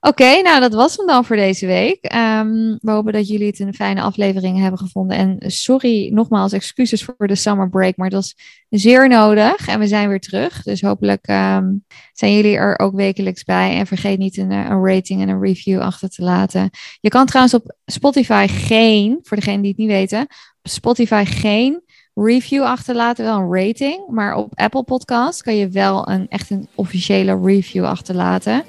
[0.00, 2.04] Oké, nou dat was hem dan voor deze week.
[2.04, 5.16] Ehm, we hopen dat jullie het een fijne aflevering hebben gevonden.
[5.16, 8.34] En sorry nogmaals, excuses voor de summer break, maar dat was
[8.68, 9.68] zeer nodig.
[9.68, 10.62] En we zijn weer terug.
[10.62, 11.72] Dus hopelijk ehm,
[12.12, 13.76] zijn jullie er ook wekelijks bij.
[13.76, 16.70] En vergeet niet een, een, rating en een review achter te laten.
[17.00, 20.20] Je kan trouwens op Spotify geen, voor degenen die het niet weten,
[20.62, 21.82] op Spotify geen
[22.18, 24.08] review achterlaten, wel een rating.
[24.08, 28.64] Maar op Apple Podcast kan je wel een echt een officiële review achterlaten.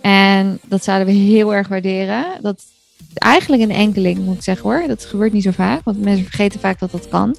[0.00, 2.24] En dat zouden we heel erg waarderen.
[2.40, 2.64] Dat
[3.14, 4.86] eigenlijk een enkeling, moet ik zeggen hoor.
[4.86, 7.36] Dat gebeurt niet zo vaak, want mensen vergeten vaak dat dat kan.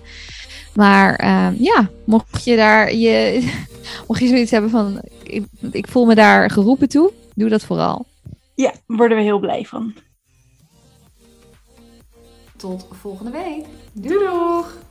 [0.73, 3.41] Maar uh, ja, mocht je daar je,
[4.07, 8.05] mocht je zoiets hebben van ik, ik voel me daar geroepen toe, doe dat vooral.
[8.55, 9.93] Ja, worden we heel blij van.
[12.57, 13.65] Tot volgende week.
[13.93, 14.82] Doei doeg!